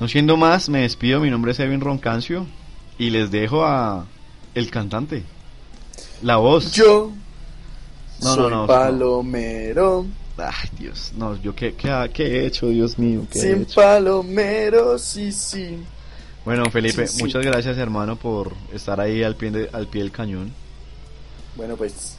[0.00, 1.20] No siendo más, me despido.
[1.20, 2.46] Mi nombre es Evin Roncancio
[2.98, 4.06] y les dejo a
[4.54, 5.22] el cantante,
[6.22, 6.72] la voz.
[6.72, 7.12] Yo
[8.24, 10.06] no, soy no, Palomero.
[10.36, 13.26] Ay, Dios, no, yo qué, qué, qué he hecho, Dios mío.
[13.30, 15.78] ¿qué Sin Palomero, sí, sí.
[16.44, 20.52] Bueno, Felipe, muchas gracias, hermano, por estar ahí al pie, al pie del cañón.
[21.56, 22.18] Bueno, pues.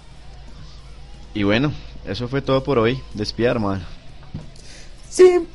[1.33, 1.73] Y bueno,
[2.07, 2.99] eso fue todo por hoy.
[3.13, 3.83] Despida, hermano.
[5.09, 5.47] Sin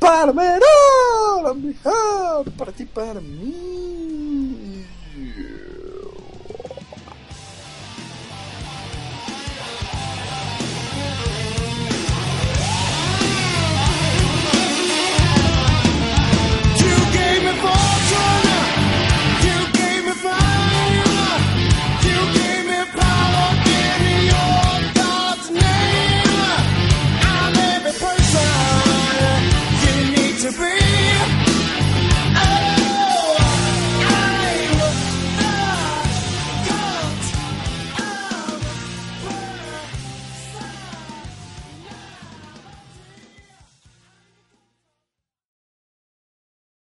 [1.56, 3.89] mejor para ti, para mí.